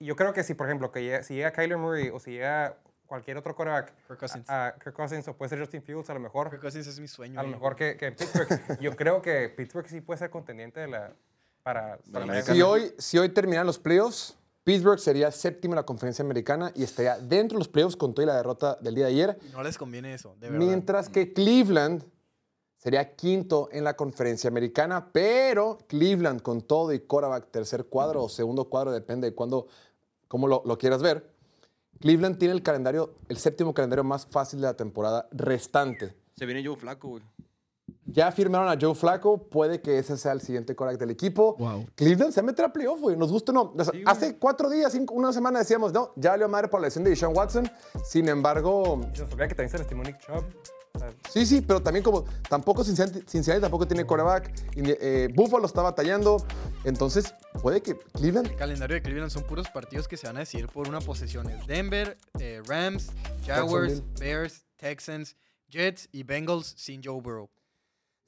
[0.00, 2.76] yo creo que si, por ejemplo, que llega- si llega Kyler Murray o si llega
[3.06, 4.48] cualquier otro quarterback, Kirk Cousins.
[4.50, 6.98] a, a Kirk Cousins o puede ser Justin Fields, a lo mejor, Kirk Cousins es
[6.98, 7.38] mi sueño.
[7.38, 8.78] a lo mejor que, que Pittsburgh.
[8.80, 11.12] yo creo que Pittsburgh sí puede ser contendiente de la,
[11.62, 12.42] para, para la.
[12.42, 16.84] Si hoy, si hoy terminan los playoffs, Pittsburgh sería séptimo en la conferencia americana y
[16.84, 19.38] estaría dentro de los playoffs con toda la derrota del día de ayer.
[19.52, 20.66] No les conviene eso, de verdad.
[20.66, 22.04] Mientras que Cleveland
[22.76, 28.28] sería quinto en la conferencia americana, pero Cleveland con todo y quarterback tercer cuadro o
[28.28, 29.66] segundo cuadro, depende de cuándo,
[30.28, 31.32] cómo lo, lo quieras ver.
[32.00, 36.14] Cleveland tiene el calendario, el séptimo calendario más fácil de la temporada restante.
[36.36, 37.22] Se viene Joe Flaco, güey.
[38.06, 41.56] Ya firmaron a Joe Flacco, puede que ese sea el siguiente quarterback del equipo.
[41.58, 41.86] Wow.
[41.94, 43.16] Cleveland se va a meter a playoff, güey.
[43.16, 43.74] Nos gusta o no.
[43.76, 46.86] O sea, hace cuatro días, cinco- una semana decíamos, no, ya valió madre por la
[46.88, 47.70] lesión de Deshaun Watson.
[48.04, 50.44] Sin embargo, Y se nos olvida que también se lastimó Nick Chubb.
[50.94, 55.28] O sea, Sí, sí, pero también como tampoco Cincinnati, Cincinnati tampoco tiene quarterback, Indi- eh,
[55.34, 56.36] Buffalo está batallando,
[56.84, 57.32] entonces
[57.62, 60.68] puede que Cleveland El calendario de Cleveland son puros partidos que se van a decidir
[60.68, 61.48] por una posesión.
[61.48, 63.06] Es Denver, eh, Rams,
[63.46, 64.02] Jaguars, Jacksonville.
[64.20, 65.36] Bears, Texans,
[65.70, 67.48] Jets y Bengals sin Joe Burrow.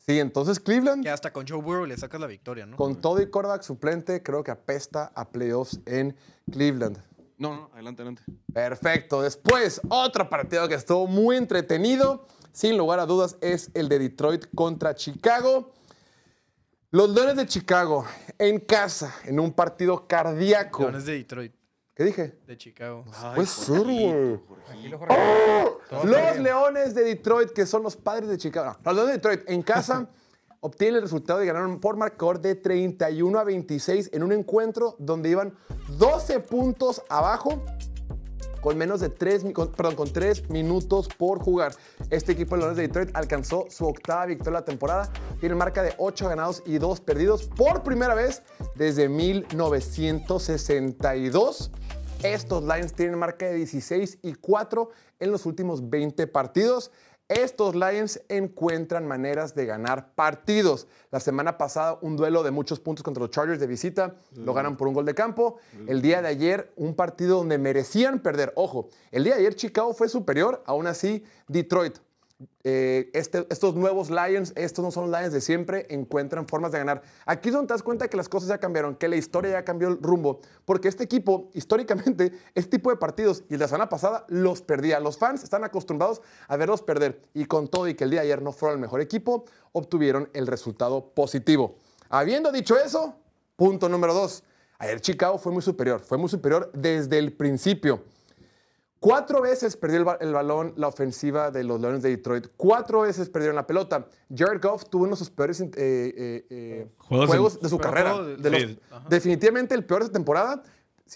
[0.07, 2.76] Sí, entonces Cleveland, Que hasta con Joe Burrow le sacas la victoria, ¿no?
[2.76, 6.14] con todo y quarterback suplente, creo que apesta a playoffs en
[6.50, 6.98] Cleveland.
[7.38, 8.22] No, no, adelante, adelante.
[8.52, 9.22] Perfecto.
[9.22, 14.46] Después, otro partido que estuvo muy entretenido, sin lugar a dudas, es el de Detroit
[14.55, 15.72] contra Chicago.
[16.90, 18.05] Los Leones de Chicago
[18.38, 20.82] en casa, en un partido cardíaco.
[20.82, 21.55] Leones de Detroit,
[21.95, 22.34] ¿Qué dije?
[22.47, 23.05] de Chicago.
[23.36, 24.40] Puede ser, güey.
[25.88, 26.42] Todo Los bien.
[26.42, 28.76] Leones de Detroit, que son los padres de Chicago.
[28.84, 30.09] No, los Leones de Detroit en casa
[30.61, 35.28] obtienen el resultado y ganaron por marcador de 31 a 26 en un encuentro donde
[35.28, 35.55] iban
[35.99, 37.62] 12 puntos abajo
[38.61, 39.45] con menos de 3,
[39.76, 41.74] perdón, con 3 minutos por jugar.
[42.09, 45.11] Este equipo de Leones de Detroit alcanzó su octava victoria de la temporada.
[45.38, 48.40] Tiene marca de 8 ganados y 2 perdidos por primera vez
[48.74, 51.70] desde 1962.
[52.25, 54.89] Estos Lions tienen marca de 16 y 4
[55.20, 56.91] en los últimos 20 partidos.
[57.29, 60.89] Estos Lions encuentran maneras de ganar partidos.
[61.11, 64.79] La semana pasada un duelo de muchos puntos contra los Chargers de visita, lo ganan
[64.79, 65.59] por un gol de campo.
[65.87, 68.55] El día de ayer un partido donde merecían perder.
[68.57, 71.99] Ojo, el día de ayer Chicago fue superior, aún así Detroit
[72.64, 77.03] eh, este- estos nuevos Lions, estos no son Lions de siempre, encuentran formas de ganar.
[77.26, 79.64] Aquí es donde te das cuenta que las cosas ya cambiaron, que la historia ya
[79.64, 84.24] cambió el rumbo, porque este equipo, históricamente, este tipo de partidos, y la semana pasada
[84.28, 85.01] los perdía.
[85.01, 88.26] Los fans están acostumbrados a verlos perder, y con todo y que el día de
[88.26, 91.76] ayer no fueron el mejor equipo, obtuvieron el resultado positivo.
[92.09, 93.16] Habiendo dicho eso,
[93.57, 94.43] punto número dos.
[94.78, 98.03] Ayer Chicago fue muy superior, fue muy superior desde el principio.
[99.05, 102.46] Cuatro veces perdió el, ba- el balón la ofensiva de los Leones de Detroit.
[102.57, 104.07] Cuatro veces perdieron la pelota.
[104.34, 107.78] Jared Goff tuvo uno de sus peores eh, eh, eh, Juegos juegos, en- de su
[107.78, 108.22] carrera.
[108.22, 108.78] de- De los-
[109.11, 110.62] definitivamente el peor de temporada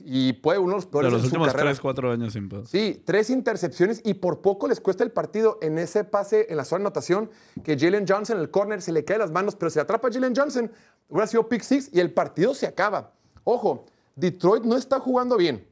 [0.00, 1.70] y puede uno de los De peores de, los su últimos carrera.
[1.70, 2.68] 3, 4 años sin pedos.
[2.68, 6.66] Sí, tres intercepciones y por poco les cuesta el partido en ese pase en la
[6.66, 7.30] zona de anotación
[7.64, 10.12] que Jalen Johnson, el corner, se le cae de las manos, pero si atrapa a
[10.12, 10.70] Jalen Johnson,
[11.08, 13.14] hubiera sido pick six y el partido se acaba.
[13.44, 15.66] Ojo, Detroit no está jugando bien.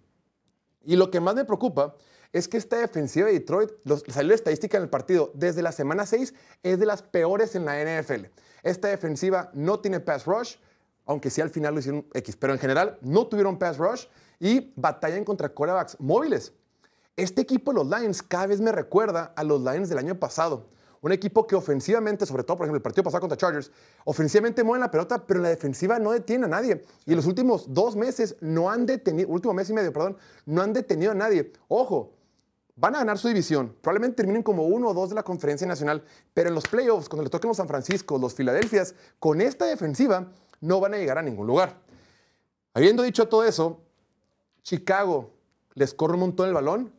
[0.87, 1.97] Y lo que más me preocupa
[2.33, 5.73] es que esta defensiva de Detroit, los, salió la estadística en el partido, desde la
[5.73, 6.33] semana 6
[6.63, 8.27] es de las peores en la NFL.
[8.63, 10.57] Esta defensiva no tiene pass rush,
[11.05, 14.07] aunque sí al final lo hicieron X, pero en general no tuvieron pass rush
[14.39, 16.53] y batallan contra quarterbacks móviles.
[17.17, 20.69] Este equipo los Lions cada vez me recuerda a los Lions del año pasado.
[21.03, 23.71] Un equipo que ofensivamente, sobre todo, por ejemplo, el partido pasado contra Chargers,
[24.05, 26.85] ofensivamente mueven la pelota, pero la defensiva no detiene a nadie.
[27.05, 30.17] Y en los últimos dos meses no han detenido, último mes y medio, perdón,
[30.47, 31.53] no han detenido a nadie.
[31.69, 32.13] Ojo,
[32.77, 33.75] van a ganar su división.
[33.81, 37.25] Probablemente terminen como uno o dos de la conferencia nacional, pero en los playoffs, cuando
[37.25, 40.31] le toquen los San Francisco, los Filadelfias, con esta defensiva
[40.61, 41.79] no van a llegar a ningún lugar.
[42.75, 43.81] Habiendo dicho todo eso,
[44.63, 45.33] Chicago
[45.75, 46.93] les corre un montón el balón,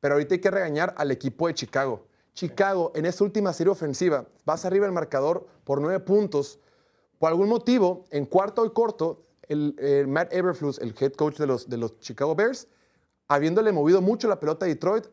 [0.00, 2.05] pero ahorita hay que regañar al equipo de Chicago.
[2.36, 6.60] Chicago, en esta última serie ofensiva, vas arriba del marcador por nueve puntos.
[7.18, 11.46] Por algún motivo, en cuarto y corto, el, el Matt Eberflus, el head coach de
[11.46, 12.68] los, de los Chicago Bears,
[13.26, 15.06] habiéndole movido mucho la pelota a Detroit,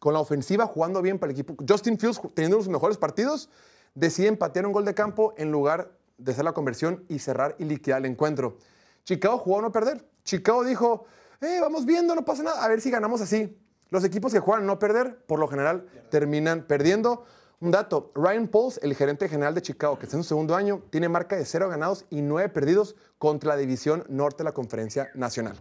[0.00, 1.54] con la ofensiva jugando bien para el equipo.
[1.66, 3.50] Justin Fields, teniendo los mejores partidos,
[3.94, 7.66] decide empatear un gol de campo en lugar de hacer la conversión y cerrar y
[7.66, 8.56] liquidar el encuentro.
[9.04, 10.04] Chicago jugó a no perder.
[10.24, 11.04] Chicago dijo,
[11.40, 13.56] eh, vamos viendo, no pasa nada, a ver si ganamos así.
[13.94, 17.24] Los equipos que juegan a no perder, por lo general, terminan perdiendo.
[17.60, 20.82] Un dato, Ryan Pauls, el gerente general de Chicago, que está en su segundo año,
[20.90, 25.10] tiene marca de cero ganados y nueve perdidos contra la división norte de la conferencia
[25.14, 25.56] nacional.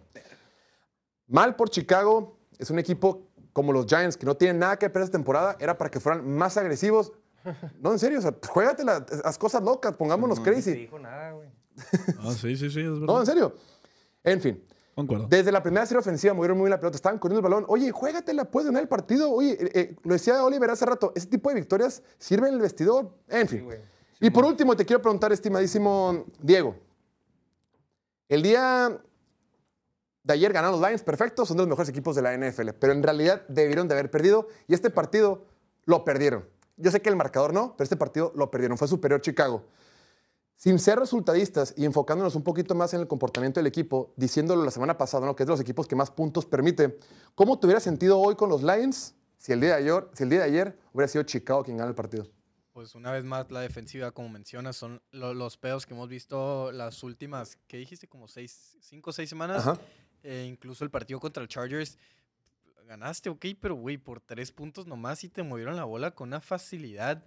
[1.27, 5.05] Mal por Chicago, es un equipo como los Giants, que no tienen nada que perder
[5.05, 7.13] esta temporada, era para que fueran más agresivos.
[7.79, 10.73] No, en serio, o sea, pues, juégate la- las cosas locas, pongámonos No te crazy.
[10.73, 11.49] dijo nada, güey.
[12.19, 13.05] Ah, sí, sí, sí, es verdad.
[13.05, 13.55] No, en serio.
[14.23, 14.63] En fin,
[14.95, 15.27] Concuerdo.
[15.27, 17.65] desde la primera serie ofensiva movieron muy bien la pelota, estaban corriendo el balón.
[17.67, 19.31] Oye, juégatela, puedes ganar el partido.
[19.31, 22.61] Oye, eh, eh, lo decía Oliver hace rato, ese tipo de victorias sirven en el
[22.61, 23.09] vestidor.
[23.27, 23.65] En fin.
[23.65, 23.79] güey.
[24.19, 26.75] y por último, te quiero preguntar, estimadísimo Diego.
[28.29, 28.99] El día
[30.23, 32.93] de ayer ganaron los Lions, perfecto, son de los mejores equipos de la NFL, pero
[32.93, 35.45] en realidad debieron de haber perdido y este partido
[35.85, 36.45] lo perdieron.
[36.77, 39.63] Yo sé que el marcador no, pero este partido lo perdieron, fue superior Chicago.
[40.64, 44.72] Sin ser resultadistas y enfocándonos un poquito más en el comportamiento del equipo, diciéndolo la
[44.72, 45.36] semana pasada, ¿no?
[45.36, 46.97] que es de los equipos que más puntos permite,
[47.36, 50.30] ¿cómo te hubiera sentido hoy con los Lions si el día de ayer, si el
[50.30, 52.30] día de ayer hubiera sido Chicago quien gana el partido?
[52.72, 56.72] Pues una vez más, la defensiva, como mencionas, son lo- los pedos que hemos visto
[56.72, 58.07] las últimas, ¿qué dijiste?
[58.07, 59.66] Como seis, cinco o seis semanas.
[60.24, 61.97] Eh, incluso el partido contra el Chargers.
[62.88, 66.39] Ganaste, ok, pero güey, por tres puntos nomás y te movieron la bola con una
[66.39, 67.26] facilidad.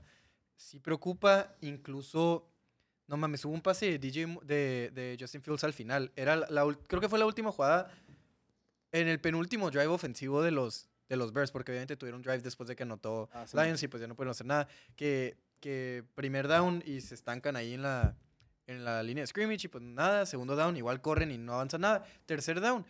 [0.57, 2.49] Sí preocupa, incluso.
[3.09, 6.13] No mames, hubo un pase de DJ de, de Justin Fields al final.
[6.17, 7.91] Era la, creo que fue la última jugada
[8.93, 12.69] en el penúltimo drive ofensivo de los, de los Bears, porque obviamente tuvieron drive después
[12.69, 13.57] de que anotó Ah, sí.
[13.57, 14.69] Lions y pues ya no pudieron hacer nada.
[14.97, 18.15] Que que primer down y se estancan ahí en la,
[18.67, 21.79] en la línea de scrimmage y pues nada, segundo down, igual corren y no avanza
[21.79, 22.05] nada.
[22.27, 22.85] Tercer down,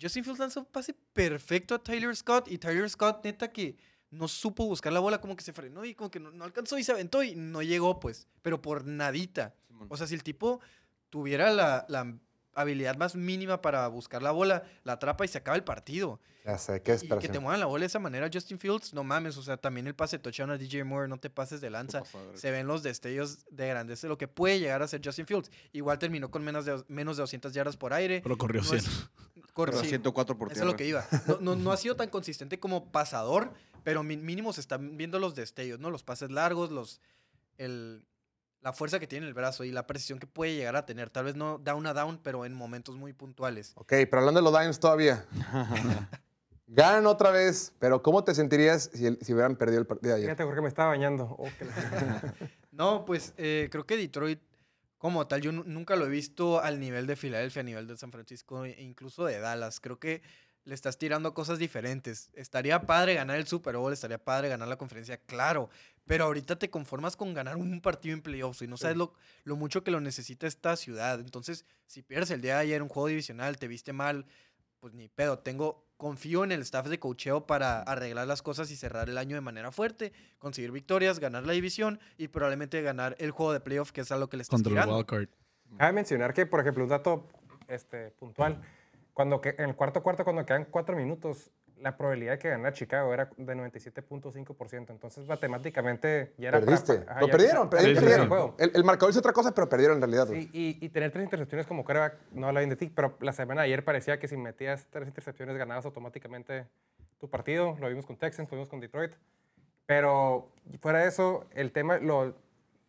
[0.00, 3.74] Justin Fields lanza un pase perfecto a Tyler Scott y Tyler Scott neta que
[4.10, 6.78] no supo buscar la bola, como que se frenó y como que no, no alcanzó
[6.78, 9.54] y se aventó y no llegó pues, pero por nadita.
[9.88, 10.60] O sea, si el tipo
[11.08, 12.14] tuviera la, la
[12.54, 16.20] habilidad más mínima para buscar la bola, la atrapa y se acaba el partido.
[16.44, 19.04] Ya sé, qué Y que te muevan la bola de esa manera, Justin Fields, no
[19.04, 21.68] mames, o sea, también el pase de touchdown a DJ Moore, no te pases de
[21.68, 22.02] lanza.
[22.34, 25.50] Se ven los destellos de grandeza de lo que puede llegar a ser Justin Fields.
[25.72, 28.20] Igual terminó con menos de, menos de 200 yardas por aire.
[28.22, 28.78] Pero corrió No 100.
[28.80, 28.88] es-
[29.52, 30.66] corre- Pero sí, 104 por eso tierra.
[30.68, 31.06] es lo que iba.
[31.26, 33.52] No, no, no ha sido tan consistente como pasador,
[33.84, 35.90] pero mínimo se están viendo los destellos, ¿no?
[35.90, 37.00] Los pases largos, los,
[37.58, 38.02] el,
[38.62, 41.08] la fuerza que tiene en el brazo y la precisión que puede llegar a tener.
[41.10, 43.72] Tal vez no down a down, pero en momentos muy puntuales.
[43.76, 45.24] Ok, pero hablando de los Lions todavía.
[46.72, 50.18] Ganan otra vez, pero ¿cómo te sentirías si, el- si hubieran perdido el partido de
[50.18, 50.28] ayer?
[50.28, 51.24] Fíjate, Jorge, me estaba bañando.
[51.38, 52.34] Oh, que la-
[52.70, 54.40] No, pues eh, creo que Detroit,
[54.96, 57.96] como tal, yo nu- nunca lo he visto al nivel de Filadelfia, a nivel de
[57.96, 59.80] San Francisco e incluso de Dallas.
[59.80, 60.22] Creo que
[60.64, 62.30] le estás tirando cosas diferentes.
[62.34, 65.70] Estaría padre ganar el Super Bowl, estaría padre ganar la conferencia, claro.
[66.10, 69.12] Pero ahorita te conformas con ganar un partido en playoffs y no sabes lo,
[69.44, 71.20] lo mucho que lo necesita esta ciudad.
[71.20, 74.26] Entonces, si pierdes el día de ayer un juego divisional, te viste mal,
[74.80, 75.38] pues ni pedo.
[75.38, 79.36] Tengo, confío en el staff de cocheo para arreglar las cosas y cerrar el año
[79.36, 83.92] de manera fuerte, conseguir victorias, ganar la división y probablemente ganar el juego de playoff,
[83.92, 84.96] que es a lo que le estás Contra el tirando.
[84.96, 85.28] wildcard.
[85.78, 87.28] Cabe mencionar que, por ejemplo, un dato
[87.68, 88.60] este, puntual.
[89.14, 92.72] Cuando que, en el cuarto cuarto, cuando quedan cuatro minutos, la probabilidad de que ganara
[92.72, 94.90] Chicago era de 97.5%.
[94.90, 97.04] Entonces, matemáticamente, ya era Perdiste.
[97.08, 98.20] ajá, lo ya- perdieron, ya- sí, perdieron.
[98.22, 98.54] el juego.
[98.58, 100.28] El, el marcador hizo otra cosa, pero perdieron en realidad.
[100.28, 103.32] Sí, y, y tener tres intercepciones como quarterback, no habla bien de ti, pero la
[103.32, 106.66] semana de ayer parecía que si metías tres intercepciones ganabas automáticamente
[107.18, 107.76] tu partido.
[107.80, 109.12] Lo vimos con Texans, lo vimos con Detroit.
[109.86, 112.34] Pero fuera de eso, el tema, lo,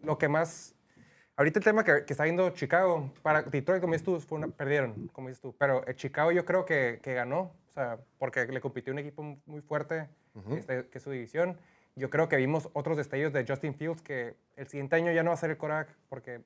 [0.01, 0.75] lo que más...
[1.37, 4.47] Ahorita el tema que, que está viendo Chicago, para Detroit, como dices tú, fue una-
[4.49, 5.55] perdieron, como dices tú.
[5.57, 9.23] Pero el Chicago yo creo que, que ganó, o sea, porque le compitió un equipo
[9.45, 10.07] muy fuerte,
[10.57, 11.57] este, que es su división.
[11.95, 15.29] Yo creo que vimos otros destellos de Justin Fields que el siguiente año ya no
[15.31, 16.41] va a ser el quarterback porque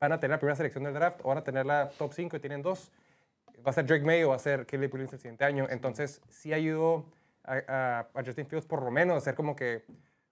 [0.00, 2.36] van a tener la primera selección del draft o van a tener la top 5
[2.36, 2.90] y tienen dos.
[3.66, 5.66] Va a ser Drake May o va a ser Caleb Williams el siguiente año.
[5.68, 7.04] Entonces, sí ayudó
[7.44, 9.84] a, a- a Justin Fields por lo menos a ser como que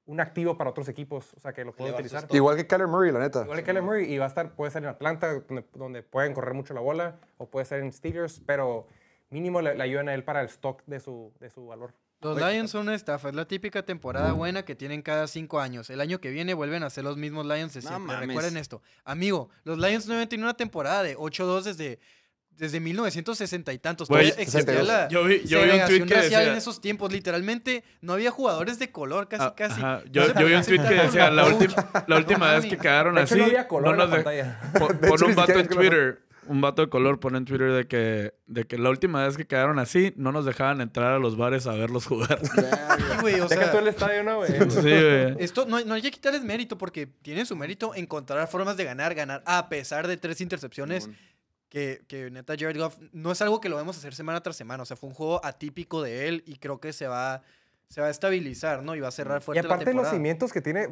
[0.06, 2.26] un activo para otros equipos, o sea, que lo pueden utilizar.
[2.30, 3.42] Igual que Kyler Murray, la neta.
[3.42, 6.32] Igual que Kyler Murray y va a estar, puede ser en Atlanta, donde, donde pueden
[6.32, 8.86] correr mucho la bola, o puede ser en Steelers, pero
[9.30, 11.92] mínimo le, le ayudan a él para el stock de su, de su valor.
[12.22, 15.90] Los Lions son una estafa, es la típica temporada buena que tienen cada cinco años.
[15.90, 18.16] El año que viene vuelven a ser los mismos Lions de siempre.
[18.16, 18.82] Recuerden esto.
[19.04, 21.98] Amigo, los Lions no tenido una temporada de 8-2 desde,
[22.58, 24.08] desde 1960 y tantos.
[24.08, 24.86] 62.
[24.86, 27.12] la Yo vi- yo vi un tweet que decía- en esos tiempos.
[27.12, 29.80] Literalmente no había jugadores de color, casi, Ah, casi.
[29.80, 30.02] ajá.
[30.10, 33.34] Yo, vi un tweet que decía, la, última la última vez que quedaron De hecho,
[33.34, 34.60] así, no había color en nos la de- pantalla.
[34.78, 35.68] pon, De pon hecho, un vato en.
[35.68, 39.36] Twitter, un vato de color pone en Twitter de que, de que la última vez
[39.36, 42.38] que quedaron así, no nos dejaban entrar a los bares a verlos jugar.
[42.96, 44.50] Sí, güey, o Deja sea, tú el estadio, ¿no, güey?
[44.52, 45.34] sí, güey.
[45.40, 49.14] Esto no, no hay que quitarles mérito porque tienen su mérito encontrar formas de ganar,
[49.14, 51.10] ganar a pesar de tres intercepciones.
[51.68, 54.82] Que, que neta Jared Goff no es algo que lo vemos hacer semana tras semana.
[54.82, 57.42] O sea, fue un juego atípico de él y creo que se va,
[57.88, 58.94] se va a estabilizar, ¿no?
[58.94, 60.88] Y va a cerrar Y fuerte la aparte de los cimientos que tiene,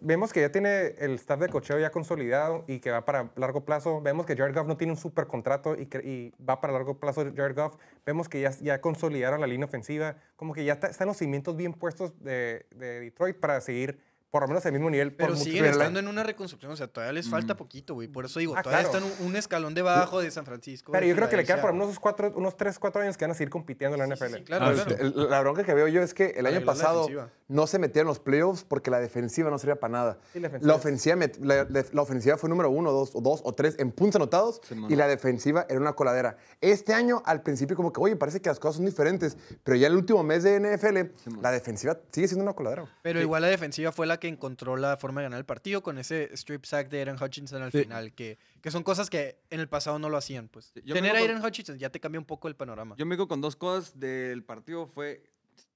[0.00, 3.64] vemos que ya tiene el staff de cocheo ya consolidado y que va para largo
[3.64, 4.00] plazo.
[4.02, 6.98] Vemos que Jared Goff no tiene un super contrato y, que- y va para largo
[6.98, 7.76] plazo Jared Goff.
[8.04, 10.16] Vemos que ya, ya consolidaron la línea ofensiva.
[10.34, 14.00] Como que ya está- están los cimientos bien puestos de, de Detroit para seguir
[14.30, 15.14] por lo menos el mismo nivel.
[15.14, 16.72] Pero siguen estando en una reconstrucción.
[16.72, 18.08] O sea, todavía les falta poquito, güey.
[18.08, 19.04] Por eso digo, Ah, todavía claro.
[19.06, 20.92] están un, un escalón debajo de San Francisco.
[20.92, 23.16] Pero yo creo que le quedan por lo menos unos, cuatro, unos 3, 4 años
[23.16, 24.36] que van a seguir compitiendo en la Sí, NFL.
[24.38, 25.28] sí, claro, Ah, claro.
[25.30, 27.06] La bronca que veo yo es que el año pasado
[27.48, 30.18] no se metieron en los playoffs porque la defensiva no servía para nada.
[30.32, 33.54] Sí, la defensiva la, ofensiva met- la, ofensiva fue número uno, dos, o dos o
[33.54, 36.36] tres en puntos anotados y la defensiva era una coladera.
[36.60, 39.86] Este año, al principio, como que, oye, parece que las cosas son diferentes, pero ya
[39.86, 42.84] el último mes de NFL, la defensiva sigue siendo una coladera.
[43.02, 45.98] Pero igual la defensiva fue la que encontró la forma de ganar el partido con
[45.98, 47.82] ese strip sack de Aaron Hutchinson al Sí.
[47.82, 50.48] final, que, que son cosas que en el pasado no lo hacían.
[50.48, 50.70] Pues.
[50.74, 52.94] Sí, yo me Tener a Aaron Hutchinson ya te cambia un poco el panorama.
[52.98, 54.86] Yo me quedo con dos cosas del partido.
[54.86, 55.22] Fue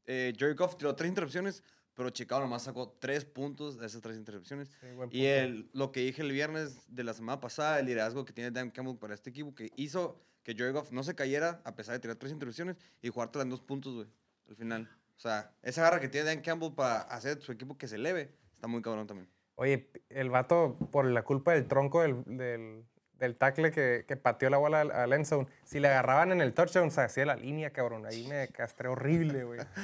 [0.07, 1.63] eh, Jerry Goff tiró tres intercepciones,
[1.95, 4.69] pero Chicago nomás sacó tres puntos de esas tres intercepciones.
[4.81, 8.33] Sí, Y el, lo que dije el viernes de la semana pasada, el liderazgo que
[8.33, 11.75] tiene Dan Campbell para este equipo, que hizo que Jerry Goff no se cayera a
[11.77, 14.07] pesar de tirar tres intercepciones y jugártela en dos puntos, güey,
[14.49, 14.89] al final.
[15.21, 18.33] O sea, esa garra que tiene Dan Campbell para hacer su equipo que se eleve,
[18.55, 19.29] está muy cabrón también.
[19.57, 22.87] Oye, el vato, por la culpa del tronco del, del,
[23.19, 25.27] del tackle que, que pateó la bola al, al.
[25.63, 28.07] Si le agarraban en el touchdown, se hacía la línea, cabrón.
[28.07, 29.61] Ahí me castré horrible, güey.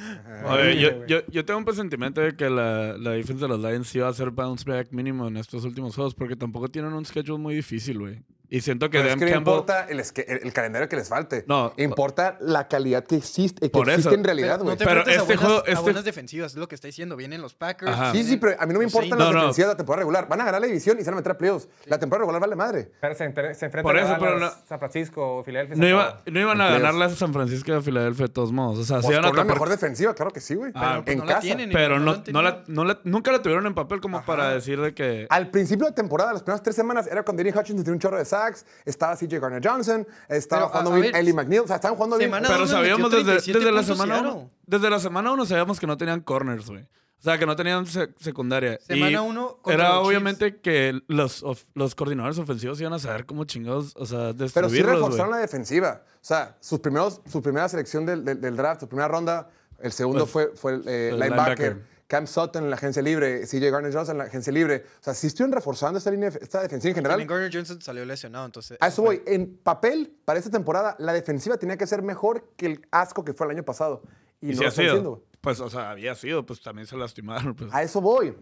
[0.46, 3.48] A ver, Horrible, yo, yo, yo tengo un presentimiento de que la, la defensa de
[3.48, 6.70] los Lions sí va a hacer bounce back mínimo en estos últimos juegos porque tampoco
[6.70, 8.22] tienen un schedule muy difícil, güey.
[8.48, 9.52] Y siento que Pero es Dan que no Campbell...
[9.54, 11.44] importa el, esque- el- el calendario que les falte.
[11.48, 11.72] No.
[11.76, 14.16] Importa la calidad que existe, que Por existe eso.
[14.18, 14.76] en realidad, no güey.
[14.76, 17.16] te Pero este a, buenas, juego- a este- buenas defensivas, es lo que está diciendo.
[17.16, 17.90] Vienen los Packers.
[17.92, 18.12] Ajá.
[18.12, 19.38] Sí, sí, pero a mí no me importan las No, no.
[19.40, 20.28] defensivas de la temporada regular.
[20.28, 21.68] Van a ganar la división y se van a meter a playoffs.
[21.86, 22.90] La temporada regular vale madre.
[23.00, 25.76] Pero se, entre- se enfrentan Por eso, a pero no- San Francisco, Filadelfia.
[25.76, 28.78] No, iba, no iban a ganarle a San Francisco y a Filadelfia de todos modos.
[28.78, 30.72] O sea, Pues iban a tapar- mejor defensiva, claro que sí, güey.
[30.74, 31.40] Ah, en no la casa.
[31.42, 34.24] tienen, Pero no no, la no la- no la- nunca la tuvieron en papel como
[34.24, 35.26] para decir de que...
[35.30, 38.18] Al principio de temporada, las primeras tres semanas, era cuando Danny Hutchins tenía un chorro
[38.18, 41.96] de sacks, estaba CJ Garner Johnson, estaba Pero, jugando bien Ellie McNeil, o sea, estaban
[41.96, 42.30] jugando bien.
[42.30, 45.96] Pero sabíamos desde, 37 desde la semana uno, desde la semana uno sabíamos que no
[45.96, 46.82] tenían corners, güey.
[47.18, 48.78] O sea, que no tenían se- secundaria.
[48.86, 52.98] Semana Y uno contra Era los obviamente que los, of- los coordinadores ofensivos iban a
[52.98, 56.02] saber cómo chingados, o sea, Pero sí reforzaron la defensiva.
[56.16, 59.48] O sea, sus primeros, su primera selección del, del- del draft, su primera ronda,
[59.80, 61.58] el segundo Pues, fue, fue el, eh, el linebacker.
[61.58, 61.95] linebacker.
[62.06, 64.84] Cam Sutton en la agencia libre, CJ Garner Johnson en la agencia libre.
[65.00, 67.18] O sea, sí estuvieron reforzando esta, línea, esta defensiva en general.
[67.18, 68.78] También Gardner Johnson salió lesionado, entonces.
[68.80, 69.22] A eso voy.
[69.26, 73.32] En papel, para esta temporada, la defensiva tenía que ser mejor que el asco que
[73.32, 74.02] fue el año pasado.
[74.40, 75.24] Y, Y no sí lo están haciendo.
[75.40, 77.54] Pues, o sea, había sido, pues también se lastimaron.
[77.54, 77.72] Pues.
[77.72, 78.36] A eso voy.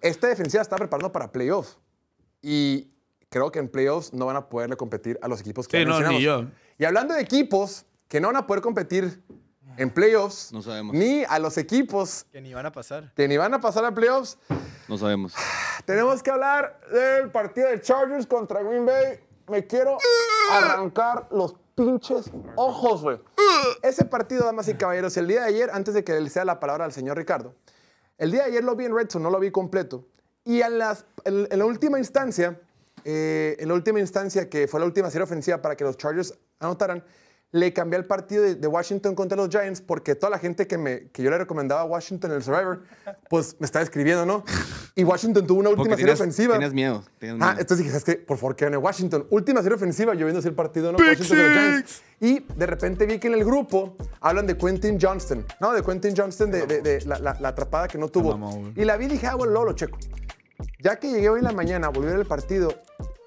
[0.00, 1.78] Esta defensiva está preparando para playoffs.
[2.42, 2.90] Y
[3.28, 6.00] creo que en playoffs no van a poderle competir a los equipos que Sí, ya
[6.00, 6.46] no, ni yo.
[6.78, 9.22] Y hablando de equipos que no van a poder competir
[9.80, 10.94] en playoffs, No sabemos.
[10.94, 13.12] ni a los equipos Que ni van a pasar.
[13.14, 14.38] que ni van a pasar a playoffs,
[14.88, 15.34] No sabemos.
[15.84, 19.20] tenemos que hablar del partido de Chargers contra Green Bay.
[19.48, 19.98] Me quiero
[20.52, 23.18] arrancar los pinches ojos, güey.
[23.82, 26.60] Ese partido, damas y caballeros, el día de ayer, antes de que le sea la
[26.60, 27.54] palabra al señor Ricardo,
[28.18, 30.06] el día de ayer lo vi en Red Zone, no lo vi completo.
[30.44, 32.60] Y en, las- en- en la última instancia,
[33.04, 36.34] eh, en la última instancia, que fue la última serie ofensiva para que los Chargers
[36.60, 37.02] anotaran,
[37.52, 40.78] le cambié el partido de, de Washington contra los Giants porque toda la gente que,
[40.78, 42.82] me, que yo le recomendaba a Washington en el Survivor,
[43.28, 44.44] pues me estaba escribiendo, ¿no?
[44.94, 46.54] Y Washington tuvo una última Porque serie ofensiva.
[46.54, 47.02] tienes miedo.
[47.18, 47.60] tienes Ah, miedo.
[47.60, 48.16] entonces dije, ¿sabes qué?
[48.24, 49.26] Por favor, que gane Washington.
[49.30, 50.98] Última serie ofensiva, yo viendo así el partido, ¿no?
[50.98, 52.02] Washington contra los Giants.
[52.20, 55.72] Y de repente vi que en el grupo hablan de Quentin Johnston, ¿no?
[55.72, 58.72] De Quentin Johnston, de, de- de la, la- la atrapada que no tuvo.
[58.76, 59.98] y la vi y dije, ah, bueno, luego lo checo.
[60.78, 62.74] Ya que llegué hoy en la mañana, volví a ver el partido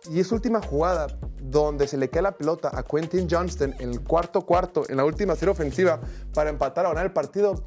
[0.10, 1.08] y esa última jugada
[1.42, 5.06] donde se le queda la pelota a Quentin Johnston en el cuarto cuarto, en la
[5.06, 6.00] última serie ofensiva,
[6.34, 7.64] para empatar o ganar el partido,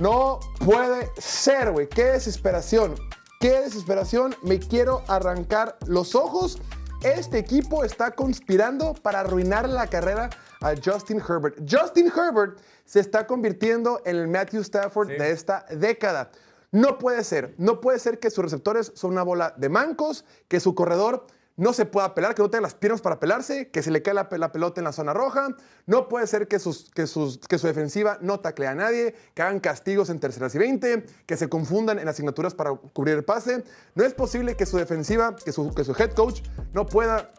[0.00, 1.88] no puede ser, güey.
[1.88, 2.94] Qué desesperación.
[3.40, 4.34] Qué desesperación.
[4.42, 6.58] Me quiero arrancar los ojos.
[7.02, 11.58] Este equipo está conspirando para arruinar la carrera a Justin Herbert.
[11.68, 16.30] Justin Herbert se está convirtiendo en el Matthew Stafford de esta década.
[16.70, 17.54] No puede ser.
[17.58, 21.26] No puede ser que sus receptores son una bola de mancos, que su corredor
[21.56, 24.14] no se pueda pelar, que no tenga las piernas para pelarse, que se le cae
[24.14, 25.48] la, pe- la pelota en la zona roja.
[25.86, 29.42] No puede ser que, sus, que, sus, que su defensiva no taclea a nadie, que
[29.42, 33.64] hagan castigos en terceras y 20, que se confundan en asignaturas para cubrir el pase.
[33.94, 36.40] No es posible que su defensiva, que su, que su head coach
[36.72, 37.30] no pueda...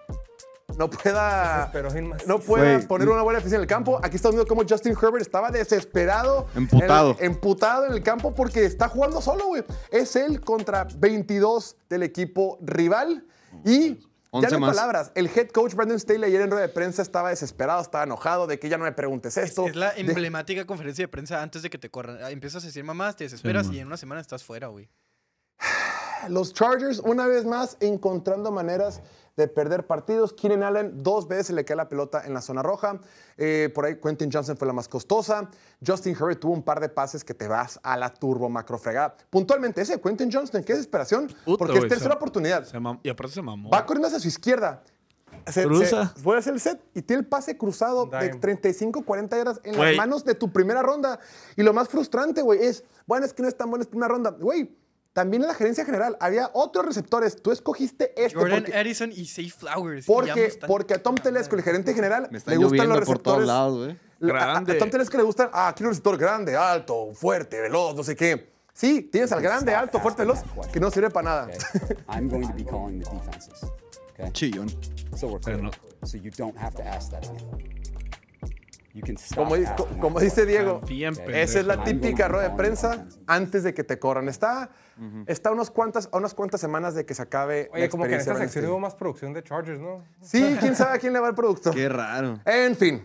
[0.78, 2.26] No pueda, Desesperó sin más.
[2.26, 4.00] no pueda poner una buena defensa en el campo.
[4.02, 6.48] Aquí estamos viendo cómo Justin Herbert estaba desesperado.
[6.56, 7.16] Emputado.
[7.20, 9.64] en- emputado en el campo porque está jugando solo, güey.
[9.92, 13.28] Es él contra 22 del equipo rival.
[13.66, 14.00] Y ya
[14.32, 14.76] 11 no hay más.
[14.76, 15.12] palabras.
[15.16, 18.58] El head coach Brandon Staley ayer en rueda de prensa estaba desesperado, estaba enojado de
[18.60, 19.68] que ya no me preguntes esto.
[19.68, 22.18] Es la De- emblemática conferencia de prensa antes de que te corran.
[22.24, 24.90] Ah, Empiezas a decir mamás, te desesperas y en una semana estás fuera, güey.
[26.30, 29.02] Los Chargers, una vez más, encontrando maneras
[29.36, 30.34] de perder partidos.
[30.34, 33.00] Keenan Allen, dos veces le cae la pelota en la zona roja.
[33.38, 35.50] Eh, por ahí Quentin Johnson fue la más costosa.
[35.86, 39.16] Justin Herbert tuvo un par de pases que te vas a la turbo macro fregada.
[39.30, 41.28] Puntualmente, ese Quentin Johnson, qué desesperación.
[41.46, 42.64] Puta, porque es güey, tercera se- oportunidad.
[42.66, 43.70] se y aparte se mamó.
[43.70, 44.84] Va corriendo hacia su izquierda.
[45.48, 46.14] Se, Cruza.
[46.16, 48.40] se- hacer el set y tiene el pase cruzado de Dime.
[48.40, 51.20] 35, 40 yardas en las manos de tu primera ronda.
[51.58, 54.10] Y lo más frustrante, güey, es, bueno, es que no es tan buena esta primera
[54.10, 54.30] ronda.
[54.30, 54.78] Güey,
[55.14, 57.42] también en la gerencia general había otros receptores.
[57.42, 60.06] Tú escogiste este Jordan porque, Edison y Safe Flowers.
[60.06, 62.94] porque, ambos están- porque a Tom Telesco, el gerente general, Me le gustan los lloviendo
[63.06, 63.48] por todos receptores.
[63.48, 63.96] lados.
[64.42, 64.78] A- a-.
[64.80, 68.52] Tom Telesco le gustan, ah, quiero un receptor grande, alto, fuerte, veloz, no sé qué.
[68.74, 70.40] Sí, tienes al grande, alto, fuerte, veloz,
[70.72, 71.44] que no sirve para nada.
[71.46, 71.98] Okay?
[72.10, 73.64] I'm going to be calling the defenses.
[74.14, 74.32] Okay?
[74.32, 74.70] Chillón.
[75.16, 75.62] So we're clear.
[75.62, 75.70] no.
[76.04, 77.83] So you don't have to ask that again.
[78.94, 79.48] You can stop
[80.00, 80.82] Como, dice Diego.
[81.28, 84.30] Esa es la típica rueda de prensa antes de que te corran.
[84.30, 84.70] Está,
[85.26, 88.04] está a, unos cuantas, a unas cuantas semanas de que se acabe Oye, la como
[88.04, 90.04] que en esta sección hubo más producción de Chargers, ¿no?
[90.22, 91.72] Sí, quién sabe a quién le va el producto.
[91.72, 92.40] Qué raro.
[92.46, 93.04] En fin,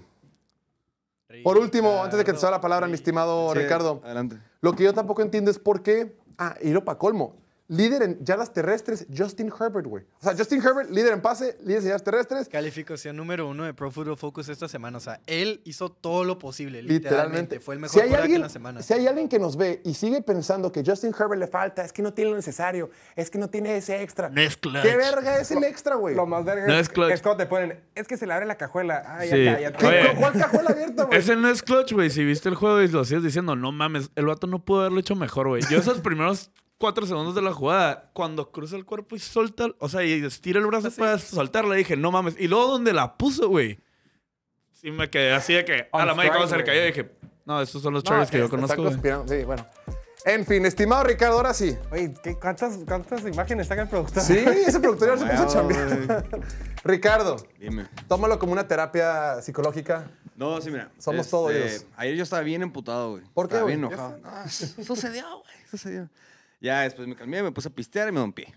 [1.42, 4.38] por último, antes de que te sea la palabra, mi estimado Sí, Ricardo, Adelante.
[4.60, 6.16] lo que yo tampoco entiendo es por qué.
[6.38, 7.36] Ah, y lo para colmo.
[7.68, 10.04] Líder en yardas terrestres, Justin Herbert, güey.
[10.20, 12.48] O sea, Justin Herbert, líder en pase, líder en yardas terrestres.
[12.48, 14.98] Calificación número uno de Pro Football Focus esta semana.
[14.98, 17.08] O sea, él hizo todo lo posible, literalmente.
[17.08, 17.60] Literalmente.
[17.60, 18.82] Fue el mejor si hay, alguien, en la semana.
[18.82, 21.92] si hay alguien que nos ve y sigue pensando que Justin Herbert le falta, es
[21.92, 24.30] que no tiene lo necesario, es que no tiene ese extra.
[24.30, 24.82] No es clutch.
[24.82, 26.14] ¿Qué verga es el extra, güey?
[26.14, 27.10] Lo más verga No es, es clutch.
[27.12, 29.02] es cuando te ponen, es que se le abre la cajuela.
[29.06, 29.44] Ay, Sí.
[29.44, 29.78] ya cállate.
[29.78, 30.16] ¿Qué- Oye.
[30.18, 31.18] ¿Cuál cajuela abierta, güey?
[31.18, 32.08] Ese no es clutch, güey.
[32.10, 35.00] Si viste el juego y lo sigues diciendo, no mames, el vato no pudo haberlo
[35.00, 35.62] hecho mejor, güey.
[35.70, 39.88] Yo esos primeros cuatro segundos de la jugada, cuando cruza el cuerpo y solta, o
[39.88, 42.34] sea, y estira el brazo para soltarla, dije, no mames.
[42.38, 43.80] Y luego donde la puso, güey.
[44.72, 46.92] Sí me quedé así de que a la madre se le cayó güey.
[46.92, 47.10] dije,
[47.44, 49.26] no, estos son los No, Chargers que yo está- conozco.
[49.28, 49.66] Sí, bueno.
[50.24, 51.76] En fin, estimado Ricardo, ahora sí.
[51.90, 54.22] Oye, ¿qué- cuántas, ¿cuántas imágenes saca el productor?
[54.22, 56.24] Sí, ese productor ya se puso a chambear.
[56.84, 57.86] Ricardo, Dime.
[58.06, 60.10] tómalo como una terapia psicológica.
[60.36, 60.90] No, sí, mira.
[60.98, 61.86] Somos todo este, oídos.
[61.96, 63.22] Ayer yo estaba bien emputado, güey.
[63.34, 64.18] ¿Por qué, Estaba bien enojado.
[64.18, 64.48] No,
[64.84, 65.54] sucedió, güey.
[65.70, 66.08] Sucedió.
[66.60, 68.52] Ya después me calmé, me puse a pistear y me dompié.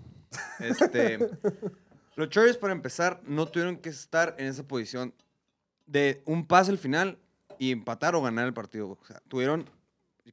[0.60, 1.20] Este,
[2.16, 5.14] los Chargers, para empezar, no tuvieron que estar en esa posición
[5.86, 7.18] de un pase al final
[7.60, 8.88] y empatar o ganar el partido.
[8.88, 9.00] güey.
[9.02, 9.70] O sea, tuvieron,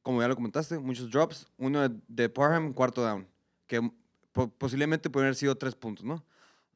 [0.02, 1.46] como ya lo comentaste, muchos drops.
[1.58, 3.26] Uno de, de Parham, cuarto down,
[3.66, 3.80] que
[4.32, 6.24] po- posiblemente pueden haber sido tres puntos, ¿no?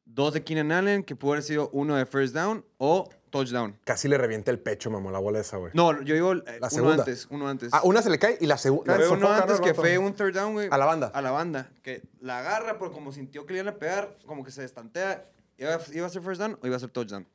[0.05, 3.79] Dos de Keenan Allen, que puede haber sido uno de first down o touchdown.
[3.83, 5.71] Casi le revienta el pecho, mamá, la bola esa, güey.
[5.73, 6.95] No, yo digo eh, La uno segunda.
[7.03, 7.69] antes, uno antes.
[7.73, 8.95] Ah, una se le cae y la segunda.
[9.09, 10.67] Uno antes ¿no, que fue un third down, güey.
[10.69, 11.07] A la banda.
[11.07, 11.71] A la banda.
[11.81, 15.25] Que la agarra, pero como sintió que le iban a pegar, como que se destantea.
[15.57, 17.27] ¿Iba, iba a ser first down o iba a ser touchdown?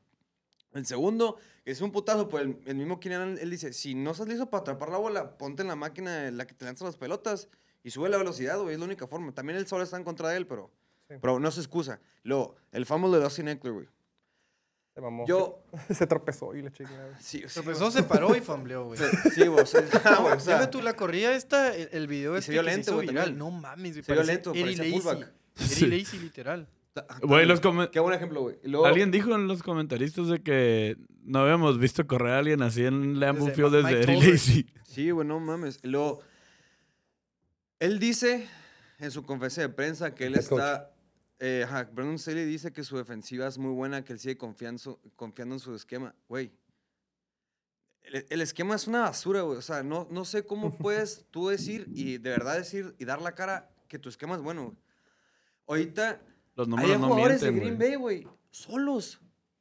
[0.75, 3.95] El segundo, que es un putazo, pues el, el mismo Keenan, Allen, él dice, si
[3.95, 6.65] no estás listo para atrapar la bola, ponte en la máquina en la que te
[6.67, 7.49] lanza las pelotas
[7.83, 9.33] y sube la velocidad, güey, es la única forma.
[9.33, 10.71] También el sol está en contra de él, pero,
[11.09, 12.01] pero no se excusa.
[12.23, 13.89] Luego, el fumble de Dustin Eckler, güey.
[14.95, 15.27] Se mamó.
[15.27, 15.63] Yo,
[15.95, 17.19] Se tropezó y le chingada.
[17.21, 18.99] sí, sí, Tropezó, se paró y fumbleó, güey.
[19.35, 22.07] sí, güey, o sea, ah, güey, o sea, Dime tú, la corrida esta, el, el
[22.09, 23.33] video Y este se vio que lento, se hizo güey.
[23.33, 24.03] No mames, güey.
[24.05, 25.33] Se vio lento, parecía fullback.
[25.57, 25.87] Eddie Sí.
[25.87, 26.69] Lacy, literal.
[27.23, 28.59] Güey, los Qué buen ejemplo, güey.
[28.65, 32.85] Luego- Alguien dijo en los comentaristas de que no habíamos visto correr a alguien así
[32.85, 34.33] en Lambeau Desde Field Mike desde Eddie.
[34.33, 34.67] Lacy.
[34.85, 35.79] Sí, güey, no mames.
[35.85, 36.21] Luego,
[37.79, 38.49] él dice
[38.99, 40.91] en su conferencia de prensa que él está.
[41.41, 45.01] Eh, ajá, Brandon Staley dice que su defensiva es muy buena, que él sigue confiando,
[45.15, 46.15] confiando en su esquema.
[46.29, 46.53] Güey,
[48.03, 49.59] el, el esquema es una basura, güey.
[49.59, 53.23] O sea, no, no sé cómo puedes tú decir y de verdad decir y dar
[53.23, 54.77] la cara que tu esquema es bueno, güey.
[55.69, 56.21] Ahorita
[56.57, 57.89] Los hay no jugadores mienten, de Green güey.
[57.91, 59.21] Bay, güey, solos.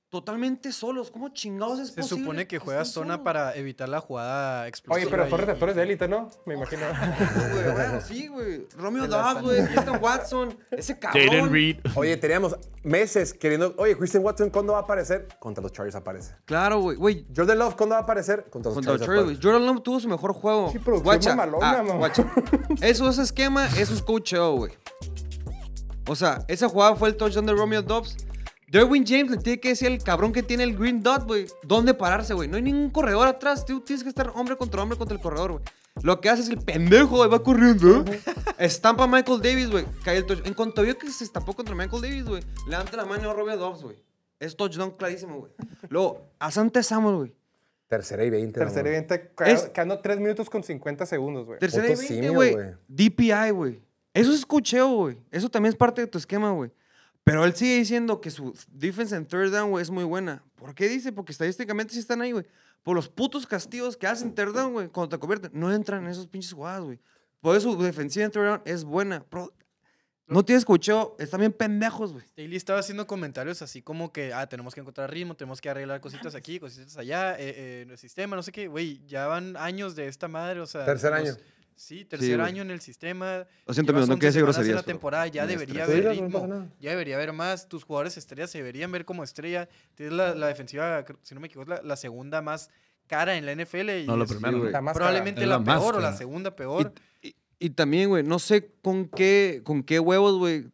[0.10, 1.12] Totalmente solos.
[1.12, 3.26] ¿Cómo chingados es Se posible supone que estén juega zona solos?
[3.26, 5.04] para evitar la jugada explosiva.
[5.04, 6.30] Oye, pero son receptores de élite, ¿no?
[6.46, 6.82] Me imagino.
[7.52, 8.68] Güey, bueno, sí, güey.
[8.78, 9.66] Romeo Dobbs, güey.
[9.66, 10.58] Christian Watson.
[10.72, 11.28] Ese cabrón.
[11.28, 11.78] Jaden Reed.
[11.96, 13.76] Oye, teníamos meses queriendo.
[13.78, 15.28] Oye, Christian Watson, ¿cuándo va a aparecer?
[15.40, 16.36] Contra los Chargers aparece.
[16.46, 17.26] Claro, güey.
[17.36, 18.46] Jordan Love, ¿cuándo va a aparecer?
[18.50, 19.40] Contra los contra los Chargers.
[19.44, 20.72] Jordan Love tuvo su mejor juego.
[20.72, 22.34] Sí, producción Guacha, mamalona, ah, guacha.
[22.82, 24.72] Eso es esquema, eso es coacheo, güey.
[26.08, 28.16] O sea, esa jugada fue el touchdown de Romeo Dobbs.
[28.70, 31.94] Derwin James le tiene que decir al cabrón que tiene el green dot, güey, dónde
[31.94, 32.50] pararse, güey.
[32.50, 33.66] No hay ningún corredor atrás.
[33.66, 35.64] Tú tienes que estar hombre contra hombre contra el corredor, güey.
[36.04, 38.04] Lo que hace es el pendejo, güey, va corriendo.
[38.12, 38.20] ¿eh?
[38.60, 39.86] Estampa a Michael Davis, güey.
[40.04, 40.48] Cae el touchdown.
[40.48, 43.58] En cuanto vio que se estampó contra Michael Davis, güey, levanta la mano a Romeo
[43.58, 43.96] Dobbs, güey.
[44.40, 45.52] Es touchdown clarísimo, güey.
[45.90, 47.34] Luego, a Sante Samuel, güey.
[47.88, 48.60] Tercera y 20.
[48.60, 49.08] Tercera y mamá.
[49.08, 51.58] 20, Es- quedando 3 minutos con 50 segundos, güey.
[51.58, 52.54] Tercera y Puto 20, simio, güey.
[52.54, 52.68] güey.
[52.90, 53.82] DPI, güey.
[54.14, 55.18] Eso es cocheo, güey.
[55.32, 56.70] Eso también es parte de tu esquema, güey.
[57.28, 60.42] Pero él sigue diciendo que su defense en third down, güey, es muy buena.
[60.56, 61.12] ¿Por qué dice?
[61.12, 62.46] Porque estadísticamente sí están ahí, güey.
[62.84, 65.52] Por los putos castigos que hacen third down, güey, cuando te convierten.
[65.54, 67.00] No entran en esos pinches jugadas, güey.
[67.42, 69.26] Por eso su defensiva en third down es buena.
[69.30, 69.54] Pero
[70.28, 72.24] no tienes cocheo, están bien pendejos, güey.
[72.28, 76.00] Staley estaba haciendo comentarios así como que, ah, tenemos que encontrar ritmo, tenemos que arreglar
[76.00, 78.68] cositas aquí, cositas allá, eh, eh, en el sistema, no sé qué.
[78.70, 80.86] Güey, ya van años de esta madre, o sea.
[80.86, 81.34] Tercer nos- año.
[81.78, 82.50] Sí, tercer güey.
[82.50, 83.46] año en el sistema.
[83.66, 86.26] Lo siento, no 11 quiero decir en groserías, la temporada, ya debería haber Sí, no
[86.28, 86.68] ritmo, nada.
[86.82, 87.70] ya debería haber más.
[87.70, 89.70] Tus jugadores estrellas se deberían ver como estrella.
[89.96, 92.70] Tienes la, la defensiva, si no me equivoco, la, la segunda más
[93.06, 93.90] cara en la NFL.
[94.02, 94.60] Y No, lo primero.
[94.60, 94.72] güey.
[94.72, 96.18] Probablemente la, la peor o la cara.
[96.18, 96.92] segunda peor.
[97.22, 100.66] Y, y- y también, güey, no sé con qué, con qué huevos, güey,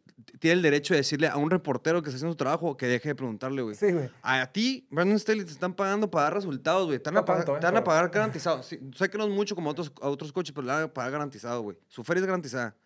[0.44, 3.08] tiene el derecho de decirle a un reportero que está haciendo su trabajo que deje
[3.08, 3.74] de preguntarle, güey.
[3.74, 4.10] Sí, güey.
[4.20, 6.98] A ti, Brandon Staley, te están pagando para dar resultados, güey.
[6.98, 7.60] Te van a pagar, tanto, ¿eh?
[7.60, 8.62] te van a Pero- pagar garantizado.
[8.62, 10.82] Sí, sé que no es mucho como a otros, a otros coches, pero le van
[10.82, 11.78] a pagar garantizado, güey.
[11.88, 12.76] Su feria es garantizada.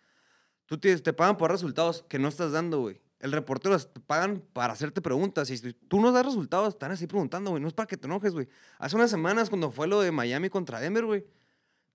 [0.67, 3.01] Tú te pagan por resultados que no estás dando, güey.
[3.19, 5.49] El reportero te pagan para hacerte preguntas.
[5.49, 7.61] Y si tú no das resultados, están así preguntando, güey.
[7.61, 8.47] No es para que te enojes, güey.
[8.77, 11.25] Hace unas semanas, cuando fue lo de Miami contra Denver, güey,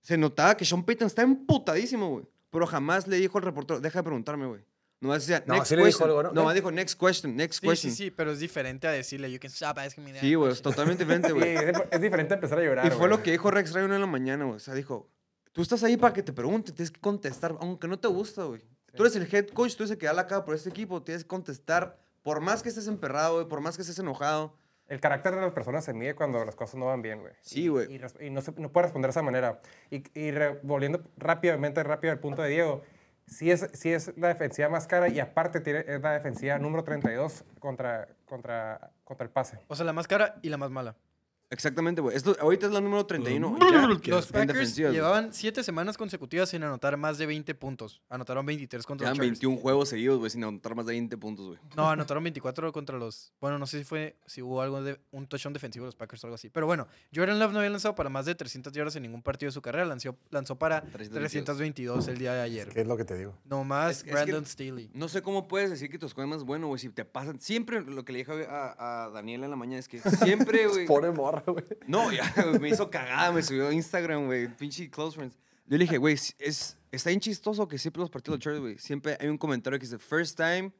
[0.03, 2.25] se notaba que Sean Payton está emputadísimo, güey.
[2.51, 4.61] Pero jamás le dijo al reportero, deja de preguntarme, güey.
[5.05, 6.09] Nomás decía, No, next sí le dijo question.
[6.09, 6.31] algo, ¿no?
[6.33, 7.91] Nomás dijo, next question, next Sí, question.
[7.93, 10.51] sí, sí, pero es diferente a decirle, you can stop asking me that Sí, güey,
[10.51, 10.71] es question".
[10.73, 11.55] totalmente diferente, Sí, güey.
[11.55, 12.85] es, es diferente empezar a llorar.
[12.85, 13.09] Y fue güey.
[13.11, 14.57] lo que dijo Rex Ryan en la mañana, güey.
[14.57, 15.09] O sea, dijo,
[15.53, 18.61] tú estás ahí para que te pregunten, tienes que contestar, aunque no te gusta, güey.
[18.95, 21.01] Tú eres el head coach, tú eres el que da la cara por este equipo,
[21.03, 24.55] tienes que contestar, por más que estés emperrado, güey, por más que estés enojado.
[24.87, 27.33] El carácter de las personas se mide cuando las cosas no van bien, güey.
[27.41, 27.91] Sí, Y- güey.
[27.93, 29.59] Y, res- y no, se, no puede responder de esa manera.
[29.89, 32.83] Y, y re- volviendo rápidamente, rápido al punto de Diego,
[33.27, 36.83] sí es, sí es la defensiva más cara y aparte tiene, es la defensiva número
[36.83, 39.59] 32 contra, contra, contra el pase.
[39.67, 40.95] O sea, la más cara y la más mala.
[41.49, 42.15] Exactamente, güey.
[42.17, 43.51] Esto- Ahorita es la número 31.
[43.51, 48.01] Brrr, ya, ¿qué Los Packers llevaban siete semanas consecutivas sin anotar más de 20 puntos.
[48.09, 49.39] Anotaron 23 contra los Chargers.
[49.39, 51.59] 21 juegos seguidos, güey, sin anotar más de 20 puntos, güey.
[51.75, 53.31] No, anotaron 24 contra los.
[53.39, 54.15] Bueno, no sé si fue.
[54.25, 54.99] Si hubo algo de.
[55.11, 56.49] Un touchdown defensivo de los Packers o algo así.
[56.49, 59.47] Pero bueno, Jordan Love no había lanzado para más de 300 yardas en ningún partido
[59.49, 59.85] de su carrera.
[59.85, 61.45] Lanzó, lanzó para 322.
[61.45, 62.69] 322 el día de ayer.
[62.69, 63.35] ¿Qué es lo que te digo?
[63.45, 64.89] No más Es es que- Brandon Staley.
[64.93, 67.39] No sé cómo puedes decir que tu escuadra es más bueno, güey, si te pasan.
[67.39, 70.85] Siempre lo que le dije a, a Daniela en la mañana es que siempre, güey.
[71.35, 71.65] Morra, güey.
[71.87, 75.37] No, ya, me hizo cagada, me subió a Instagram, güey, pinche close friends.
[75.67, 78.61] Yo le dije, güey, es, es- está bien chistoso que siempre los partidos de Chargers,
[78.61, 80.71] güey, siempre hay un comentario que dice, first time,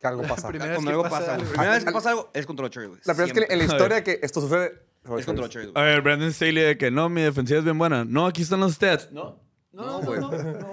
[0.00, 0.48] Que algo pasa.
[0.48, 1.44] Primera vez cuando que algo pasa pasa, algo.
[1.44, 3.00] la primera vez que pasa algo es contra los Chargers, güey.
[3.04, 4.72] La verdad es que en la historia que esto sucede...
[5.18, 5.92] Es contra los Chargers, A güey.
[5.92, 8.04] ver, Brandon Staley de que no, mi defensiva es bien buena.
[8.06, 9.12] No, aquí están los stats.
[9.12, 9.38] No.
[9.70, 10.20] No, güey.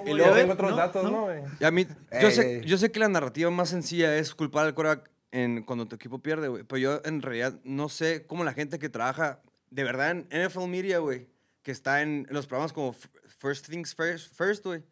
[0.05, 1.23] Y Y luego- tengo otros datos, ¿no?
[1.23, 1.41] güey?
[1.59, 1.85] Y a mí,
[2.21, 5.87] yo, sé, yo sé que la narrativa más sencilla es culpar al quarterback en, cuando
[5.87, 6.63] tu equipo pierde, güey.
[6.63, 10.67] Pero yo en realidad no sé cómo la gente que trabaja de verdad en NFL
[10.67, 11.27] Media, güey,
[11.63, 12.93] que está en, los programas como
[13.39, 14.83] First Things First, First güey,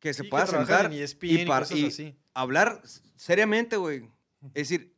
[0.00, 2.16] que se Sí, pueda sentar en ESPN y, y par- cosas y así.
[2.34, 2.82] hablar
[3.16, 4.08] seriamente, güey.
[4.54, 4.94] Es decir,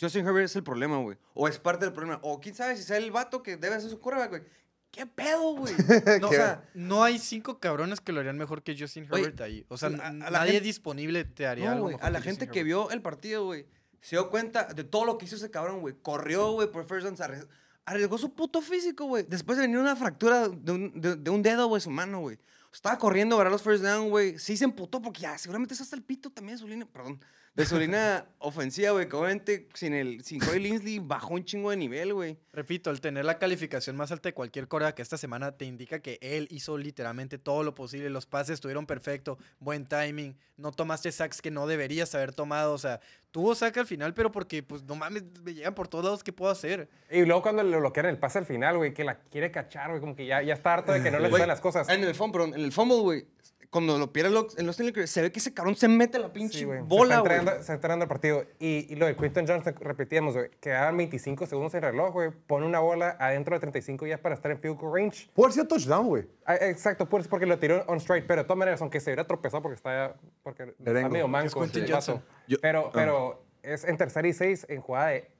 [0.00, 1.16] Justin Herbert es el problema, güey.
[1.34, 2.20] O es parte del problema.
[2.22, 4.42] O quién sabe si es el vato que debe hacer su quarterback, güey.
[4.90, 5.74] ¿Qué pedo, güey?
[6.20, 9.40] No, o sea, No hay cinco cabrones que lo harían mejor que Justin Oye, Herbert
[9.42, 9.66] ahí.
[9.68, 12.46] O sea, a- nadie gente- disponible te haría No, algo mejor A la que gente
[12.46, 12.66] Justin que Herbert.
[12.88, 13.66] vio el partido, güey,
[14.06, 15.96] se dio cuenta de todo lo que hizo ese cabrón, güey.
[16.00, 17.18] Corrió, güey, por first downs.
[17.18, 17.44] arri-
[17.84, 19.24] Arriesgó su puto físico, güey.
[19.28, 22.38] Después de venir una fractura de un, de, de un dedo, güey, su mano, güey.
[22.72, 24.38] Estaba corriendo, agarrar los first down, güey.
[24.38, 27.20] Sí se emputó porque ya, seguramente es hasta el pito también su línea, perdón,
[27.56, 29.08] de su línea ofensiva, güey.
[29.08, 32.36] Que obviamente sin, el, sin Corey Linsley bajó un chingo de nivel, güey.
[32.52, 36.00] Repito, el tener la calificación más alta de cualquier Corea que esta semana te indica
[36.00, 38.10] que él hizo literalmente todo lo posible.
[38.10, 42.74] Los pases estuvieron perfectos, buen timing, no tomaste sacks que no deberías haber tomado.
[42.74, 43.00] O sea,
[43.30, 46.32] tuvo sack al final, pero porque, pues, no mames, me llegan por todos lados, ¿qué
[46.32, 46.88] puedo hacer?
[47.10, 50.00] Y luego cuando le bloquean el pase al final, güey, que la quiere cachar, güey,
[50.00, 51.88] como que ya, ya está harto de que no le salen las cosas.
[51.88, 53.26] En el fumble, perdón, en el fumble, güey.
[53.70, 56.32] Cuando lo pierde lo- en los Stanley, se ve que ese cabrón se mete la
[56.32, 57.54] pinche Sí, bola, se está, güey.
[57.56, 58.44] se está entregando el partido.
[58.58, 62.30] Y, y lo de Quinton Johnson, repetíamos, güey, quedaban 25 segundos en reloj, güey.
[62.46, 65.28] Pone una bola adentro de 35 ya para estar en field goal range.
[65.34, 66.26] Puede sido touchdown, güey.
[66.44, 68.26] Ah, exacto, pues porque lo tiró on straight.
[68.26, 71.60] Pero de todas maneras, aunque se hubiera tropezado porque está, porque está medio Es manco.
[71.60, 71.92] Quentin el.
[71.92, 72.22] Johnson.
[72.48, 72.90] Yo- pero, ah.
[72.94, 75.30] pero es en tercera y seis, en jugada de,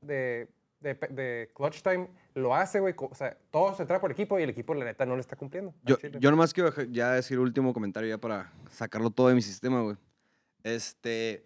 [0.00, 0.48] de,
[0.80, 2.94] de, de clutch time, lo hace, güey.
[2.98, 5.20] O sea, todo se trae por el equipo y el equipo, la neta, no le
[5.20, 5.74] está cumpliendo.
[5.84, 9.82] Yo, yo nomás quiero ya decir último comentario ya para sacarlo todo de mi sistema,
[9.82, 9.96] güey.
[10.62, 11.44] Este,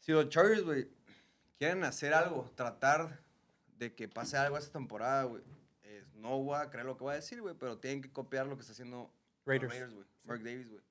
[0.00, 0.88] si los Chargers, güey,
[1.58, 3.20] quieren hacer algo, tratar
[3.78, 5.42] de que pase algo esta temporada, güey,
[5.82, 8.46] es- no voy a creer lo que voy a decir, güey, pero tienen que copiar
[8.46, 9.10] lo que está haciendo
[9.44, 9.92] los Raiders.
[9.94, 10.06] güey.
[10.24, 10.82] Mark Davis, güey.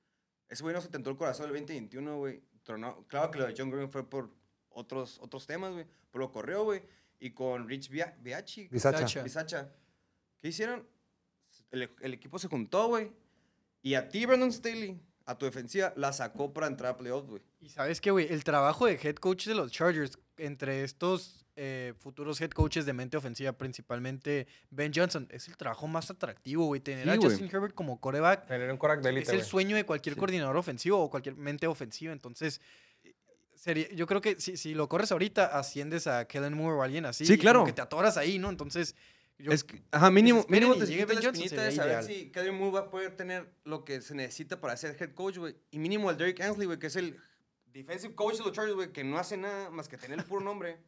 [0.48, 2.40] Ese güey no se tentó el corazón el 2021, güey.
[2.64, 4.30] Claro que lo de John Green fue por
[4.70, 6.82] otros, otros temas, güey, pero lo corrió, güey.
[7.18, 9.22] Y con Rich Bia- Biachi, Bisacha.
[9.22, 9.70] Bisacha.
[10.40, 10.86] ¿Qué hicieron?
[11.70, 13.10] El, el equipo se juntó, güey.
[13.82, 17.42] Y a ti, Brandon Staley, a tu defensiva, la sacó para entrar a playoffs, güey.
[17.60, 21.94] Y sabes qué, güey, el trabajo de head coach de los Chargers, entre estos eh,
[21.98, 26.80] futuros head coaches de mente ofensiva, principalmente Ben Johnson, es el trabajo más atractivo, güey.
[26.80, 27.16] Tener Sí, a.
[27.16, 30.56] Justin Herbert como coreback Tener un Korak de élite, es el sueño de cualquier coordinador
[30.58, 32.12] ofensivo o cualquier mente ofensiva.
[32.12, 32.60] Entonces,
[33.56, 37.04] sería, yo creo que si, si lo corres ahorita, asciendes a Kellen Moore o alguien
[37.06, 37.26] así.
[37.26, 37.64] Sí, claro.
[37.64, 38.48] que te atoras ahí, ¿no?
[38.50, 38.94] Entonces,
[39.38, 42.04] yo- es que, ajá, mínimo, mínimo te llegue la espinita de saber ideal.
[42.04, 45.38] si Kevin Moore va a poder tener lo que se necesita para ser head coach,
[45.38, 45.56] güey.
[45.70, 47.18] Y mínimo el Derrick Ansley, güey, que es el
[47.66, 50.42] defensive coach de los Chargers, güey, que no hace nada más que tener el puro
[50.42, 50.78] nombre.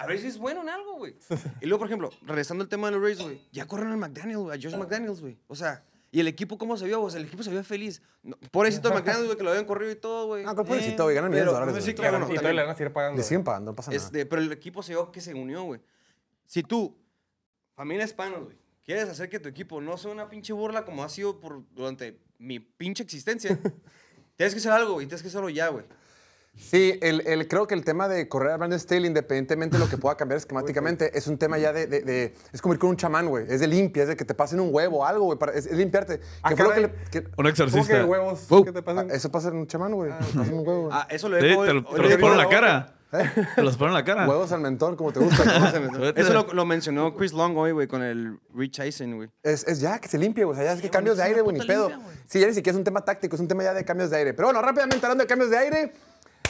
[0.00, 1.16] A ver si es bueno en algo, güey.
[1.60, 4.38] Y luego, por ejemplo, regresando al tema de los Rays, güey, ya corren al McDaniel,
[4.38, 5.38] güey, a Josh McDaniels, güey.
[5.48, 7.02] O sea, ¿y el equipo cómo se vio?
[7.02, 8.02] O sea, el equipo se vio feliz.
[8.22, 10.44] No, pobrecito McDaniels, güey, que lo habían corrido y todo, güey.
[10.46, 11.94] Ah, con pobrecito, güey, ganan millones de dólares, sí, güey.
[11.94, 13.16] claro, no, y todavía le van a seguir pagando.
[13.16, 13.28] Le güey.
[13.28, 14.02] siguen pagando, no pasa nada.
[14.02, 15.80] Este, pero el equipo se vio que se unió, güey.
[16.46, 16.96] Si tú,
[17.74, 21.08] familia hispanos, güey, quieres hacer que tu equipo no sea una pinche burla como ha
[21.08, 23.58] sido por, durante mi pinche existencia,
[24.36, 25.84] tienes que hacer algo, güey, tienes que hacerlo ya, güey.
[26.58, 29.88] Sí, el, el- creo que el tema de correr a Brandon Staley, independientemente de lo
[29.88, 32.90] que pueda cambiar esquemáticamente, es un tema ya de, de- de- Es como ir con
[32.90, 33.46] un chamán, güey.
[33.48, 35.38] Es de limpia, es de que te pasen un huevo o algo, güey.
[35.38, 36.20] para- Es, es limpiarte.
[36.42, 36.96] Ah, que fue lo que caray.
[37.04, 38.04] le- que- Un ¿Cómo que exorcista.
[38.04, 38.46] huevos?
[38.64, 39.06] ¿Qué te ah, pasa?
[39.10, 40.10] eso pasa en un chamán, güey.
[40.10, 40.92] te pasan un huevo, güey.
[40.92, 42.94] Ah, eso lo Sí, dijo te lo, te lo lo dijo pone en la cara.
[43.10, 44.28] Te los ponen en la cara.
[44.28, 45.72] Huevos al mentón, como te gusta.
[46.14, 49.30] Eso lo, lo mencionó Chris Long hoy, güey, con el Rich Eisen, güey.
[49.42, 50.54] Es, es ya, que se limpie, güey.
[50.54, 51.90] O sea, ya es que cambios de aire, güey, ni pedo.
[52.26, 54.18] Sí, ya ni siquiera es un tema táctico, es un tema ya de cambios de
[54.18, 54.34] aire.
[54.34, 55.92] Pero bueno, rápidamente hablando de cambios de aire,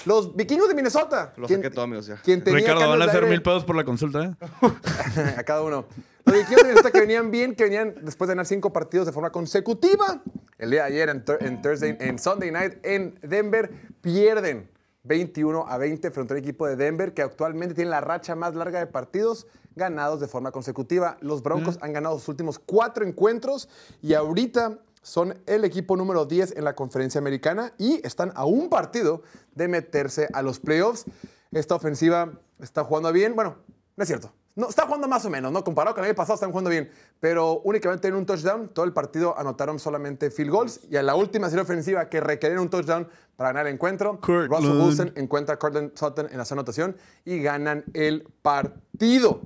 [0.06, 1.32] los vikingos de Minnesota.
[1.36, 2.16] Lo ¿Quién- saqué todo, amigos, ya.
[2.16, 4.34] quien tenía Ricardo, van a hacer mil pedos por la consulta, ¿eh?
[5.36, 5.86] a cada uno.
[6.24, 9.12] Los vikingos de Minnesota que venían bien, que venían después de ganar cinco partidos de
[9.12, 10.22] forma consecutiva.
[10.58, 11.08] El día de ayer,
[11.40, 13.70] en Thursday, en Sunday Night, en Denver,
[14.00, 14.70] pierden
[15.04, 18.78] 21 a 20 frente al equipo de Denver, que actualmente tiene la racha más larga
[18.80, 21.16] de partidos ganados de forma consecutiva.
[21.20, 23.68] Los Broncos han ganado sus últimos cuatro encuentros
[24.02, 28.68] y ahorita son el equipo número 10 en la conferencia americana y están a un
[28.68, 29.22] partido
[29.54, 31.04] de meterse a los playoffs.
[31.52, 33.34] Esta ofensiva está jugando bien.
[33.34, 33.56] Bueno,
[33.96, 34.32] no es cierto.
[34.58, 35.62] No, está jugando más o menos, ¿no?
[35.62, 36.90] Comparado con el año pasado, están jugando bien.
[37.20, 40.80] Pero únicamente en un touchdown, todo el partido anotaron solamente field goals.
[40.90, 44.18] Y a la última serie ofensiva que requerían un touchdown para ganar el encuentro.
[44.20, 49.42] Russell Wilson encuentra a Cortland Sutton en la anotación y ganan el partido.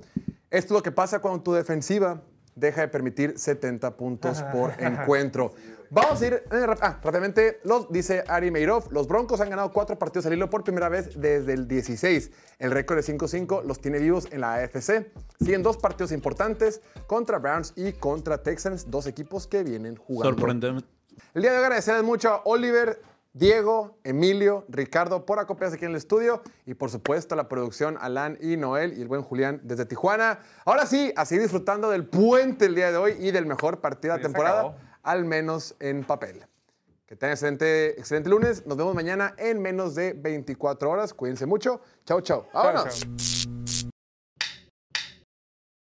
[0.49, 2.23] Esto es lo que pasa cuando tu defensiva
[2.55, 5.53] deja de permitir 70 puntos por encuentro.
[5.89, 7.59] Vamos a ir eh, ah, rápidamente.
[7.63, 11.19] Los, dice Ari Meirov, los Broncos han ganado cuatro partidos al hilo por primera vez
[11.21, 12.31] desde el 16.
[12.57, 15.11] El récord de 5-5 los tiene vivos en la AFC.
[15.39, 20.35] Siguen dos partidos importantes contra Browns y contra Texans, dos equipos que vienen jugando.
[20.35, 20.87] Sorprendente.
[21.35, 22.99] El día de hoy agradecerles mucho a Oliver,
[23.33, 28.37] Diego, Emilio, Ricardo por acompañarse aquí en el estudio y por supuesto la producción Alan
[28.39, 30.39] y Noel y el buen Julián desde Tijuana.
[30.65, 34.13] Ahora sí, a seguir disfrutando del puente el día de hoy y del mejor partido
[34.13, 36.45] de la temporada, al menos en papel.
[37.07, 38.67] Que tengan excelente, excelente lunes.
[38.67, 41.13] Nos vemos mañana en menos de 24 horas.
[41.13, 41.81] Cuídense mucho.
[42.05, 42.45] Chau, chau.
[42.51, 42.99] Chao, Vámonos.
[42.99, 43.52] chao.